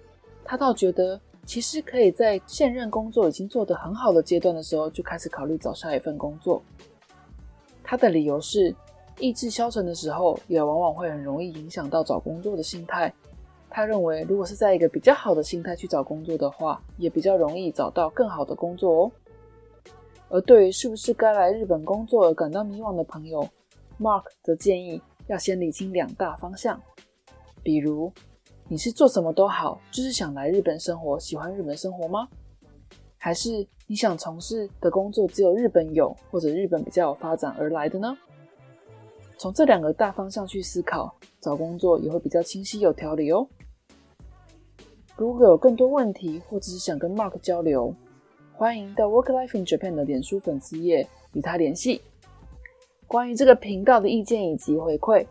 [0.44, 1.18] 他倒觉得。
[1.46, 6.60] 其实可以在现任工作已经做得很好的阶段的时候，就开始考虑找下一份工作。
[7.84, 8.74] 他的理由是，
[9.20, 13.14] 意志消沉的时候，也往往会很容易影响到找工作的心态。
[13.70, 19.12] 他认为，如果是在一个比较好的心态去找工作的话，也比较容易找到更好的工作哦。
[20.28, 23.48] 而对于是不是该来日本工作而感到迷惘的朋友
[24.00, 26.80] ，Mark 则建议要先理清两大方向，
[27.62, 28.12] 比如。
[28.68, 32.26] 你是做什么都好，就是想来日本生活，喜欢日本生活吗？
[33.16, 38.18] 还是你想从事的工作只有日本有，或者日本比较有发展而来的呢？
[39.38, 43.46] 从这两个大方向去思考，找工作也会比较清晰有条理哦。
[45.14, 47.94] 如果有更多问题，或者是想跟 Mark 交流，
[48.52, 52.02] 欢迎到 Work Life in Japan 的脸书粉丝页与他联系。
[53.06, 55.24] 关于这个频道的意见以及回馈。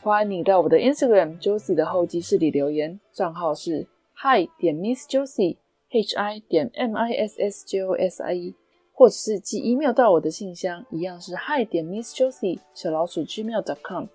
[0.00, 7.82] 欢迎你到我的 Instagram Josie 的候机室里留言，账号是 Hi 点 Miss Josie，H I 点 M I S S J
[7.82, 8.54] O S I E，
[8.92, 14.06] 或者是寄 email 到我的信箱，一样是 Hi 点 Miss Josie 小老鼠 gmail dot com。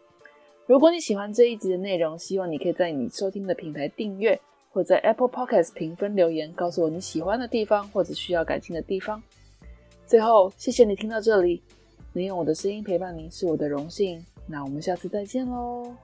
[0.66, 4.40] 如果你喜欢这一集的内容，希望你可以在你收听的平台订阅，
[4.72, 9.22] 或在 Apple Podcast 评分留言，告诉我你喜欢的地方或者需要改进的地方。
[10.06, 11.62] 最后，谢谢你听到这里，
[12.18, 14.26] 能用我的声音陪伴您是我的荣幸。
[14.48, 15.96] 那我们下次再见喽。